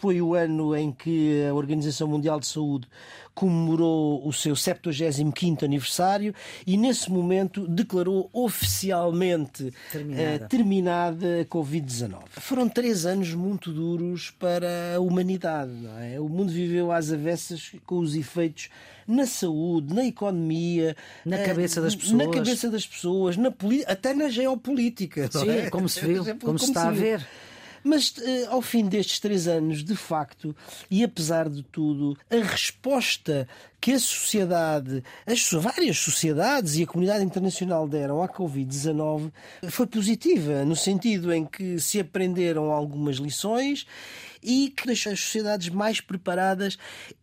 foi 0.00 0.20
o 0.20 0.34
ano 0.34 0.76
em 0.76 0.92
que 0.92 1.44
a 1.48 1.54
Organização 1.54 2.08
Mundial 2.08 2.38
de 2.40 2.46
Saúde 2.46 2.88
comemorou 3.34 4.26
o 4.26 4.32
seu 4.32 4.54
75º 4.54 5.62
aniversário 5.62 6.34
e 6.66 6.76
nesse 6.78 7.12
momento 7.12 7.68
declarou 7.68 8.30
oficialmente 8.32 9.74
terminada, 9.92 10.44
uh, 10.44 10.48
terminada 10.48 11.40
a 11.42 11.44
Covid-19. 11.44 12.16
Foram 12.30 12.66
três 12.66 13.04
anos 13.04 13.34
muito 13.34 13.70
duros 13.70 14.30
para 14.30 14.94
a 14.96 15.00
humanidade. 15.00 15.70
É? 16.00 16.18
O 16.18 16.30
mundo 16.30 16.50
viveu 16.50 16.90
às 16.90 17.12
avessas 17.12 17.72
com 17.84 17.98
os 17.98 18.14
efeitos 18.14 18.70
na 19.06 19.26
saúde, 19.26 19.94
na 19.94 20.04
economia, 20.06 20.96
na 21.24 21.38
cabeça 21.38 21.80
das 21.80 21.94
pessoas, 21.94 22.16
na 22.16 22.30
cabeça 22.30 22.70
das 22.70 22.86
pessoas, 22.86 23.36
na 23.36 23.52
até 23.86 24.14
na 24.14 24.30
geopolítica. 24.30 25.30
Sim, 25.30 25.50
é? 25.50 25.70
como 25.70 25.88
se 25.88 26.00
viu, 26.00 26.24
como, 26.40 26.40
como 26.40 26.58
se 26.58 26.66
está 26.66 26.88
a 26.88 26.90
ver. 26.90 27.26
Mas 27.86 28.08
uh, 28.08 28.50
ao 28.50 28.60
fim 28.60 28.88
destes 28.88 29.20
três 29.20 29.46
anos, 29.46 29.84
de 29.84 29.94
facto, 29.94 30.56
e 30.90 31.04
apesar 31.04 31.48
de 31.48 31.62
tudo, 31.62 32.18
a 32.28 32.44
resposta 32.44 33.46
que 33.80 33.92
a 33.92 34.00
sociedade, 34.00 35.04
as 35.24 35.48
várias 35.52 35.96
sociedades 35.96 36.74
e 36.74 36.82
a 36.82 36.86
comunidade 36.86 37.24
internacional 37.24 37.86
deram 37.86 38.20
à 38.20 38.28
Covid-19 38.28 39.30
foi 39.70 39.86
positiva, 39.86 40.64
no 40.64 40.74
sentido 40.74 41.32
em 41.32 41.44
que 41.44 41.78
se 41.78 42.00
aprenderam 42.00 42.72
algumas 42.72 43.18
lições 43.18 43.86
e 44.42 44.70
que 44.70 44.86
deixou 44.86 45.12
as 45.12 45.20
sociedades 45.20 45.68
mais 45.68 46.00
preparadas 46.00 46.76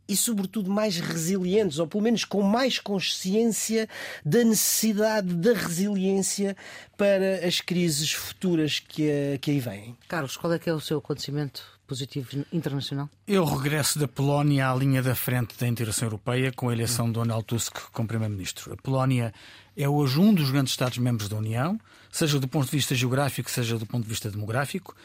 e, 0.07 0.15
sobretudo, 0.15 0.69
mais 0.69 0.97
resilientes, 0.97 1.79
ou 1.79 1.87
pelo 1.87 2.03
menos 2.03 2.25
com 2.25 2.41
mais 2.41 2.79
consciência 2.79 3.87
da 4.25 4.43
necessidade 4.43 5.33
da 5.33 5.53
resiliência 5.53 6.55
para 6.97 7.45
as 7.45 7.61
crises 7.61 8.11
futuras 8.11 8.79
que, 8.79 9.37
que 9.41 9.51
aí 9.51 9.59
vêm. 9.59 9.97
Carlos, 10.07 10.37
qual 10.37 10.53
é 10.53 10.59
que 10.59 10.69
é 10.69 10.73
o 10.73 10.81
seu 10.81 10.97
acontecimento 10.97 11.63
positivo 11.87 12.45
internacional? 12.51 13.09
Eu 13.27 13.45
regresso 13.45 13.99
da 13.99 14.07
Polónia 14.07 14.69
à 14.69 14.75
linha 14.75 15.01
da 15.01 15.15
frente 15.15 15.57
da 15.57 15.67
integração 15.67 16.07
europeia 16.07 16.51
com 16.51 16.69
a 16.69 16.73
eleição 16.73 17.07
de 17.07 17.13
Donald 17.13 17.45
Tusk 17.45 17.77
como 17.91 18.07
Primeiro-Ministro. 18.07 18.73
A 18.73 18.77
Polónia 18.77 19.33
é 19.75 19.87
hoje 19.87 20.19
um 20.19 20.33
dos 20.33 20.49
grandes 20.49 20.73
Estados-membros 20.73 21.29
da 21.29 21.35
União, 21.35 21.79
seja 22.11 22.39
do 22.39 22.47
ponto 22.47 22.65
de 22.65 22.71
vista 22.71 22.93
geográfico, 22.93 23.49
seja 23.49 23.77
do 23.77 23.85
ponto 23.85 24.03
de 24.03 24.09
vista 24.09 24.29
demográfico, 24.29 24.95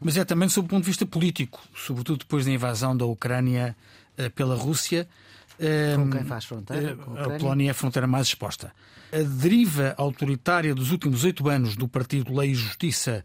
mas 0.00 0.16
é 0.16 0.24
também 0.24 0.48
sob 0.48 0.66
o 0.66 0.68
ponto 0.68 0.82
de 0.82 0.90
vista 0.90 1.04
político, 1.04 1.60
sobretudo 1.74 2.20
depois 2.20 2.44
da 2.44 2.52
invasão 2.52 2.96
da 2.96 3.04
Ucrânia 3.04 3.76
pela 4.34 4.56
Rússia. 4.56 5.08
Com 5.96 6.10
quem 6.10 6.24
faz 6.24 6.44
fronteira? 6.44 6.98
a 7.16 7.38
Polónia 7.38 7.68
é 7.68 7.70
a 7.70 7.74
fronteira 7.74 8.06
mais 8.06 8.28
exposta. 8.28 8.72
A 9.12 9.22
deriva 9.22 9.94
autoritária 9.96 10.74
dos 10.74 10.90
últimos 10.90 11.24
oito 11.24 11.48
anos 11.48 11.76
do 11.76 11.86
Partido 11.86 12.34
Lei 12.34 12.50
e 12.50 12.54
Justiça 12.54 13.24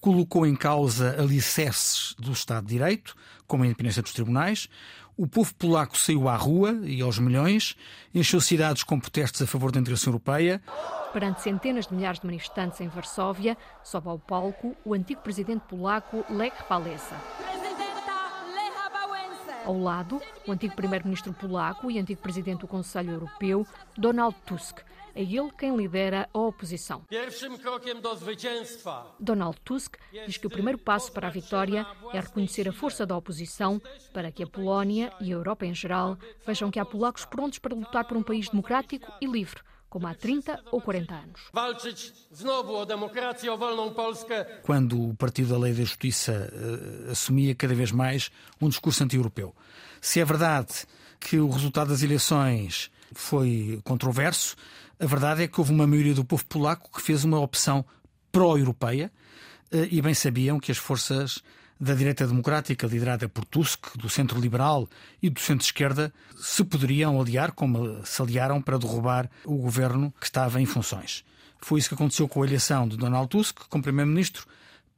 colocou 0.00 0.46
em 0.46 0.54
causa 0.54 1.16
alicerces 1.18 2.14
do 2.18 2.32
Estado 2.32 2.66
de 2.66 2.74
Direito, 2.74 3.14
como 3.46 3.62
a 3.62 3.66
independência 3.66 4.02
dos 4.02 4.12
tribunais. 4.12 4.68
O 5.16 5.26
povo 5.26 5.52
polaco 5.54 5.98
saiu 5.98 6.28
à 6.28 6.36
rua 6.36 6.78
e 6.84 7.00
aos 7.00 7.18
milhões, 7.18 7.76
encheu 8.14 8.40
cidades 8.40 8.84
com 8.84 9.00
protestos 9.00 9.42
a 9.42 9.46
favor 9.46 9.72
da 9.72 9.80
integração 9.80 10.12
europeia. 10.12 10.62
Perante 11.12 11.42
centenas 11.42 11.88
de 11.88 11.94
milhares 11.94 12.20
de 12.20 12.26
manifestantes 12.26 12.80
em 12.80 12.88
Varsóvia, 12.88 13.56
sobe 13.82 14.08
ao 14.08 14.18
palco 14.18 14.76
o 14.84 14.94
antigo 14.94 15.20
presidente 15.20 15.62
polaco 15.68 16.24
Lech 16.30 16.56
Walesa. 16.70 17.16
Ao 19.64 19.78
lado, 19.78 20.20
o 20.46 20.52
antigo 20.52 20.74
primeiro-ministro 20.74 21.32
polaco 21.32 21.90
e 21.90 21.98
antigo 21.98 22.20
presidente 22.20 22.60
do 22.60 22.68
Conselho 22.68 23.12
Europeu, 23.12 23.66
Donald 23.96 24.36
Tusk, 24.46 24.80
é 25.14 25.22
ele 25.22 25.50
quem 25.58 25.76
lidera 25.76 26.28
a 26.32 26.38
oposição. 26.38 27.02
Donald 29.18 29.58
Tusk 29.64 29.96
diz 30.26 30.36
que 30.36 30.46
o 30.46 30.50
primeiro 30.50 30.78
passo 30.78 31.10
para 31.12 31.26
a 31.26 31.30
vitória 31.30 31.86
é 32.12 32.20
reconhecer 32.20 32.68
a 32.68 32.72
força 32.72 33.04
da 33.04 33.16
oposição 33.16 33.80
para 34.12 34.30
que 34.30 34.42
a 34.42 34.46
Polónia 34.46 35.12
e 35.20 35.32
a 35.32 35.36
Europa 35.36 35.66
em 35.66 35.74
geral 35.74 36.16
vejam 36.46 36.70
que 36.70 36.78
há 36.78 36.84
polacos 36.84 37.24
prontos 37.24 37.58
para 37.58 37.74
lutar 37.74 38.06
por 38.06 38.16
um 38.16 38.22
país 38.22 38.48
democrático 38.48 39.10
e 39.20 39.26
livre 39.26 39.60
como 39.88 40.06
há 40.06 40.14
30 40.14 40.64
ou 40.70 40.80
40 40.80 41.14
anos. 41.14 41.40
Quando 44.62 45.10
o 45.10 45.14
Partido 45.14 45.50
da 45.50 45.58
Lei 45.58 45.72
da 45.72 45.82
Justiça 45.82 46.52
uh, 46.52 47.10
assumia 47.10 47.54
cada 47.54 47.74
vez 47.74 47.90
mais 47.90 48.30
um 48.60 48.68
discurso 48.68 49.02
anti-europeu. 49.02 49.54
Se 50.00 50.20
é 50.20 50.24
verdade 50.24 50.86
que 51.18 51.38
o 51.38 51.48
resultado 51.48 51.88
das 51.88 52.02
eleições 52.02 52.90
foi 53.12 53.80
controverso, 53.82 54.56
a 55.00 55.06
verdade 55.06 55.42
é 55.42 55.48
que 55.48 55.58
houve 55.58 55.72
uma 55.72 55.86
maioria 55.86 56.14
do 56.14 56.24
povo 56.24 56.44
polaco 56.44 56.90
que 56.92 57.02
fez 57.02 57.24
uma 57.24 57.40
opção 57.40 57.84
pró-europeia 58.30 59.10
uh, 59.72 59.88
e 59.90 60.02
bem 60.02 60.14
sabiam 60.14 60.60
que 60.60 60.70
as 60.70 60.78
forças 60.78 61.42
da 61.80 61.94
direita 61.94 62.26
democrática, 62.26 62.86
liderada 62.86 63.28
por 63.28 63.44
Tusk, 63.44 63.96
do 63.96 64.08
centro 64.08 64.40
liberal 64.40 64.88
e 65.22 65.30
do 65.30 65.38
centro-esquerda, 65.38 66.12
se 66.36 66.64
poderiam 66.64 67.20
aliar, 67.20 67.52
como 67.52 68.04
se 68.04 68.20
aliaram, 68.20 68.60
para 68.60 68.78
derrubar 68.78 69.30
o 69.44 69.56
governo 69.56 70.12
que 70.20 70.26
estava 70.26 70.60
em 70.60 70.66
funções. 70.66 71.24
Foi 71.60 71.78
isso 71.78 71.88
que 71.88 71.94
aconteceu 71.94 72.28
com 72.28 72.42
a 72.42 72.46
eleição 72.46 72.88
de 72.88 72.96
Donald 72.96 73.28
Tusk 73.28 73.60
como 73.68 73.82
primeiro-ministro, 73.82 74.46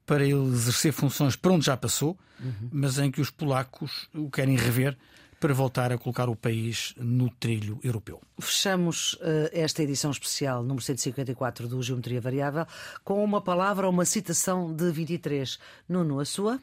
para 0.07 0.25
ele 0.25 0.55
exercer 0.55 0.93
funções 0.93 1.37
para 1.37 1.53
onde 1.53 1.67
já 1.67 1.77
passou, 1.77 2.19
uhum. 2.41 2.69
mas 2.73 2.99
em 2.99 3.11
que 3.11 3.21
os 3.21 3.31
polacos 3.31 4.09
o 4.15 4.31
querem 4.31 4.57
rever 4.57 4.97
para 5.41 5.55
voltar 5.55 5.91
a 5.91 5.97
colocar 5.97 6.29
o 6.29 6.37
país 6.37 6.95
no 6.99 7.31
trilho 7.31 7.81
europeu. 7.83 8.21
Fechamos 8.39 9.15
uh, 9.15 9.49
esta 9.53 9.83
edição 9.83 10.11
especial, 10.11 10.63
número 10.63 10.85
154 10.85 11.67
do 11.67 11.83
Geometria 11.83 12.21
Variável, 12.21 12.67
com 13.03 13.25
uma 13.25 13.41
palavra 13.41 13.87
ou 13.87 13.93
uma 13.93 14.05
citação 14.05 14.71
de 14.71 14.93
23. 14.93 15.59
Nuno, 15.89 16.21
a 16.21 16.27
sua? 16.27 16.61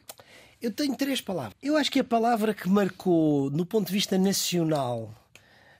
Eu 0.62 0.70
tenho 0.70 0.96
três 0.96 1.20
palavras. 1.20 1.54
Eu 1.60 1.76
acho 1.76 1.90
que 1.90 1.98
a 1.98 2.04
palavra 2.04 2.54
que 2.54 2.68
marcou, 2.68 3.50
no 3.50 3.66
ponto 3.66 3.88
de 3.88 3.92
vista 3.92 4.16
nacional, 4.16 5.12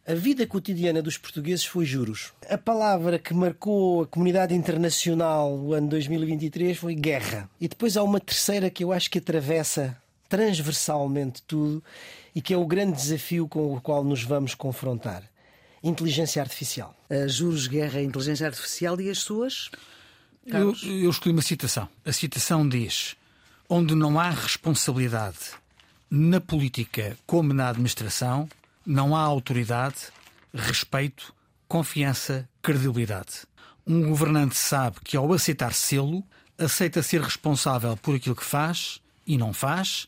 a 0.06 0.14
vida 0.14 0.46
cotidiana 0.46 1.00
dos 1.00 1.16
portugueses 1.16 1.64
foi 1.64 1.84
juros. 1.84 2.32
A 2.48 2.58
palavra 2.58 3.18
que 3.18 3.32
marcou 3.32 4.02
a 4.02 4.06
comunidade 4.06 4.54
internacional 4.54 5.56
no 5.56 5.72
ano 5.72 5.88
2023 5.88 6.76
foi 6.76 6.94
guerra. 6.94 7.48
E 7.60 7.68
depois 7.68 7.96
há 7.96 8.02
uma 8.02 8.18
terceira 8.18 8.70
que 8.70 8.82
eu 8.82 8.92
acho 8.92 9.10
que 9.10 9.18
atravessa 9.18 9.96
transversalmente 10.28 11.42
tudo 11.42 11.82
e 12.38 12.40
que 12.40 12.54
é 12.54 12.56
o 12.56 12.64
grande 12.64 12.92
desafio 12.92 13.48
com 13.48 13.74
o 13.74 13.80
qual 13.80 14.04
nos 14.04 14.22
vamos 14.22 14.54
confrontar. 14.54 15.24
Inteligência 15.82 16.40
artificial. 16.40 16.96
Uh, 17.10 17.28
juros, 17.28 17.66
guerra, 17.66 18.00
inteligência 18.00 18.46
artificial 18.46 19.00
e 19.00 19.10
as 19.10 19.18
suas? 19.18 19.72
Eu, 20.46 20.72
eu 20.84 21.10
escolhi 21.10 21.32
uma 21.32 21.42
citação. 21.42 21.88
A 22.04 22.12
citação 22.12 22.68
diz: 22.68 23.16
Onde 23.68 23.92
não 23.96 24.20
há 24.20 24.30
responsabilidade 24.30 25.50
na 26.08 26.40
política 26.40 27.18
como 27.26 27.52
na 27.52 27.70
administração, 27.70 28.48
não 28.86 29.16
há 29.16 29.20
autoridade, 29.20 29.96
respeito, 30.54 31.34
confiança, 31.66 32.48
credibilidade. 32.62 33.48
Um 33.84 34.10
governante 34.10 34.56
sabe 34.56 34.98
que, 35.02 35.16
ao 35.16 35.32
aceitar 35.32 35.74
selo, 35.74 36.22
aceita 36.56 37.02
ser 37.02 37.20
responsável 37.20 37.96
por 37.96 38.14
aquilo 38.14 38.36
que 38.36 38.44
faz 38.44 39.00
e 39.26 39.36
não 39.36 39.52
faz, 39.52 40.06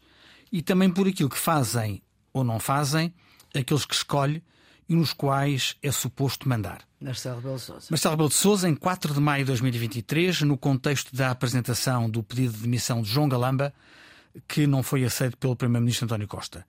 e 0.52 0.62
também 0.62 0.88
por 0.88 1.08
aquilo 1.08 1.28
que 1.28 1.36
fazem 1.36 2.00
ou 2.32 2.44
não 2.44 2.58
fazem 2.58 3.12
aqueles 3.54 3.84
que 3.84 3.94
escolhe 3.94 4.42
e 4.88 4.94
nos 4.94 5.12
quais 5.12 5.76
é 5.82 5.92
suposto 5.92 6.48
mandar. 6.48 6.80
Marcelo 7.00 7.36
Rebelo 7.36 7.56
de 7.56 7.62
Sousa. 7.62 7.86
Marcelo 7.90 8.12
Rebelo 8.12 8.28
de 8.28 8.34
Sousa, 8.34 8.68
em 8.68 8.74
4 8.74 9.14
de 9.14 9.20
maio 9.20 9.44
de 9.44 9.48
2023, 9.48 10.42
no 10.42 10.58
contexto 10.58 11.14
da 11.14 11.30
apresentação 11.30 12.10
do 12.10 12.22
pedido 12.22 12.54
de 12.54 12.62
demissão 12.62 13.00
de 13.00 13.08
João 13.08 13.28
Galamba, 13.28 13.72
que 14.48 14.66
não 14.66 14.82
foi 14.82 15.04
aceito 15.04 15.36
pelo 15.36 15.56
Primeiro-Ministro 15.56 16.06
António 16.06 16.26
Costa. 16.26 16.66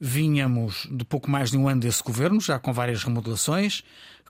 Vínhamos 0.00 0.88
de 0.90 1.04
pouco 1.04 1.30
mais 1.30 1.50
de 1.50 1.58
um 1.58 1.68
ano 1.68 1.82
desse 1.82 2.02
governo, 2.02 2.40
já 2.40 2.58
com 2.58 2.72
várias 2.72 3.04
remodelações, 3.04 3.84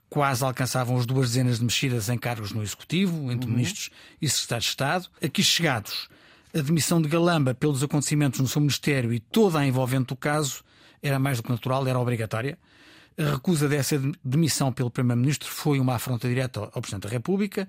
quase 0.09 0.43
alcançavam 0.43 0.97
as 0.97 1.05
duas 1.05 1.29
dezenas 1.29 1.59
de 1.59 1.63
mexidas 1.63 2.09
em 2.09 2.17
cargos 2.17 2.51
no 2.51 2.61
Executivo, 2.61 3.31
entre 3.31 3.47
uhum. 3.49 3.55
ministros 3.55 3.89
e 4.21 4.27
secretários 4.27 4.65
de 4.65 4.69
Estado. 4.71 5.07
Aqui 5.23 5.41
chegados, 5.41 6.09
a 6.53 6.61
demissão 6.61 7.01
de 7.01 7.07
Galamba 7.07 7.53
pelos 7.53 7.83
acontecimentos 7.83 8.39
no 8.39 8.47
seu 8.47 8.61
Ministério 8.61 9.13
e 9.13 9.19
toda 9.19 9.59
a 9.59 9.65
envolvente 9.65 10.07
do 10.07 10.15
caso 10.15 10.63
era 11.01 11.17
mais 11.17 11.37
do 11.37 11.43
que 11.43 11.49
natural, 11.49 11.87
era 11.87 11.99
obrigatória. 11.99 12.57
A 13.17 13.33
recusa 13.33 13.67
dessa 13.67 14.01
demissão 14.23 14.71
pelo 14.71 14.89
Primeiro-Ministro 14.89 15.49
foi 15.49 15.79
uma 15.79 15.95
afronta 15.95 16.27
direta 16.27 16.59
ao 16.59 16.81
Presidente 16.81 17.03
da 17.03 17.09
República, 17.09 17.67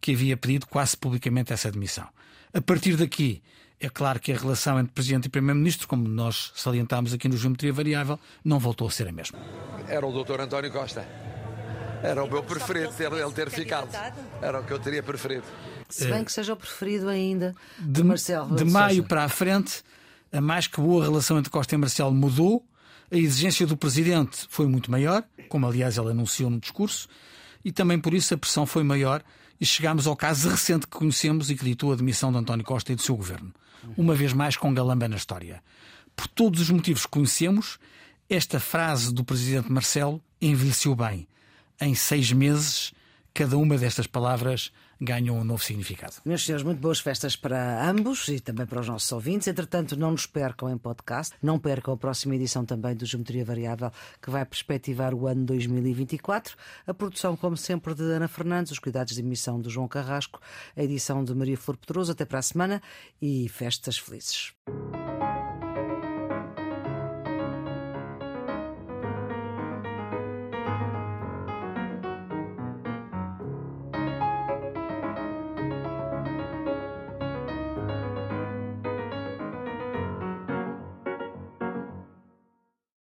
que 0.00 0.12
havia 0.12 0.36
pedido 0.36 0.66
quase 0.66 0.96
publicamente 0.96 1.52
essa 1.52 1.70
demissão. 1.70 2.06
A 2.52 2.60
partir 2.60 2.96
daqui, 2.96 3.42
é 3.80 3.88
claro 3.88 4.20
que 4.20 4.32
a 4.32 4.36
relação 4.36 4.78
entre 4.78 4.92
Presidente 4.92 5.26
e 5.26 5.28
Primeiro-Ministro, 5.28 5.88
como 5.88 6.08
nós 6.08 6.52
salientámos 6.54 7.12
aqui 7.12 7.28
no 7.28 7.36
Geometria 7.36 7.72
Variável, 7.72 8.18
não 8.44 8.58
voltou 8.58 8.86
a 8.86 8.90
ser 8.90 9.08
a 9.08 9.12
mesma. 9.12 9.38
Era 9.88 10.06
o 10.06 10.24
Dr. 10.24 10.40
António 10.40 10.70
Costa. 10.70 11.06
Era 12.04 12.22
o 12.22 12.30
meu 12.30 12.42
preferido, 12.42 12.92
ter, 12.92 13.10
ele 13.10 13.32
ter 13.32 13.50
ficado. 13.50 13.88
Era 14.42 14.60
o 14.60 14.64
que 14.64 14.72
eu 14.72 14.78
teria 14.78 15.02
preferido. 15.02 15.44
Se 15.88 16.06
bem 16.06 16.22
que 16.22 16.30
seja 16.30 16.52
o 16.52 16.56
preferido 16.56 17.08
ainda 17.08 17.54
de, 17.78 17.86
de 17.86 18.04
Marcelo. 18.04 18.54
De 18.54 18.64
maio 18.64 19.04
para 19.04 19.24
a 19.24 19.28
frente, 19.28 19.82
a 20.30 20.38
mais 20.40 20.66
que 20.66 20.78
boa 20.80 21.02
relação 21.02 21.38
entre 21.38 21.50
Costa 21.50 21.74
e 21.74 21.78
Marcelo 21.78 22.12
mudou. 22.12 22.62
A 23.10 23.16
exigência 23.16 23.66
do 23.66 23.76
presidente 23.76 24.46
foi 24.50 24.66
muito 24.66 24.90
maior, 24.90 25.24
como 25.48 25.66
aliás 25.66 25.96
ele 25.96 26.10
anunciou 26.10 26.50
no 26.50 26.58
discurso, 26.58 27.06
e 27.64 27.70
também 27.70 27.98
por 27.98 28.12
isso 28.12 28.34
a 28.34 28.36
pressão 28.36 28.66
foi 28.66 28.82
maior 28.82 29.22
e 29.60 29.64
chegámos 29.64 30.06
ao 30.06 30.16
caso 30.16 30.48
recente 30.48 30.86
que 30.86 30.96
conhecemos 30.96 31.50
e 31.50 31.54
que 31.54 31.64
ditou 31.64 31.92
a 31.92 31.96
demissão 31.96 32.32
de 32.32 32.38
António 32.38 32.64
Costa 32.64 32.92
e 32.92 32.96
do 32.96 33.02
seu 33.02 33.16
governo. 33.16 33.52
Uma 33.96 34.14
vez 34.14 34.32
mais 34.32 34.56
com 34.56 34.74
Galamba 34.74 35.08
na 35.08 35.16
história. 35.16 35.62
Por 36.16 36.26
todos 36.26 36.60
os 36.60 36.70
motivos 36.70 37.02
que 37.02 37.12
conhecemos, 37.12 37.78
esta 38.28 38.58
frase 38.58 39.12
do 39.12 39.24
presidente 39.24 39.70
Marcelo 39.70 40.20
envelheceu 40.40 40.94
bem. 40.94 41.28
Em 41.80 41.94
seis 41.94 42.32
meses, 42.32 42.92
cada 43.32 43.58
uma 43.58 43.76
destas 43.76 44.06
palavras 44.06 44.72
ganham 45.00 45.36
um 45.36 45.44
novo 45.44 45.62
significado. 45.62 46.14
Meus 46.24 46.44
senhores, 46.44 46.64
muito 46.64 46.80
boas 46.80 47.00
festas 47.00 47.36
para 47.36 47.88
ambos 47.88 48.28
e 48.28 48.40
também 48.40 48.64
para 48.64 48.80
os 48.80 48.88
nossos 48.88 49.10
ouvintes. 49.12 49.48
Entretanto, 49.48 49.96
não 49.96 50.12
nos 50.12 50.26
percam 50.26 50.70
em 50.70 50.78
podcast, 50.78 51.34
não 51.42 51.58
percam 51.58 51.94
a 51.94 51.96
próxima 51.96 52.34
edição 52.36 52.64
também 52.64 52.94
do 52.94 53.04
Geometria 53.04 53.44
Variável, 53.44 53.90
que 54.22 54.30
vai 54.30 54.44
perspectivar 54.44 55.14
o 55.14 55.26
ano 55.26 55.44
2024. 55.44 56.56
A 56.86 56.94
produção, 56.94 57.36
como 57.36 57.56
sempre, 57.56 57.94
de 57.94 58.02
Ana 58.02 58.28
Fernandes, 58.28 58.72
os 58.72 58.78
cuidados 58.78 59.14
de 59.14 59.20
emissão 59.20 59.60
do 59.60 59.68
João 59.68 59.88
Carrasco, 59.88 60.40
a 60.76 60.82
edição 60.82 61.24
de 61.24 61.34
Maria 61.34 61.58
Flor 61.58 61.76
Pedroso. 61.76 62.12
Até 62.12 62.24
para 62.24 62.38
a 62.38 62.42
semana 62.42 62.82
e 63.20 63.48
festas 63.48 63.98
felizes. 63.98 64.52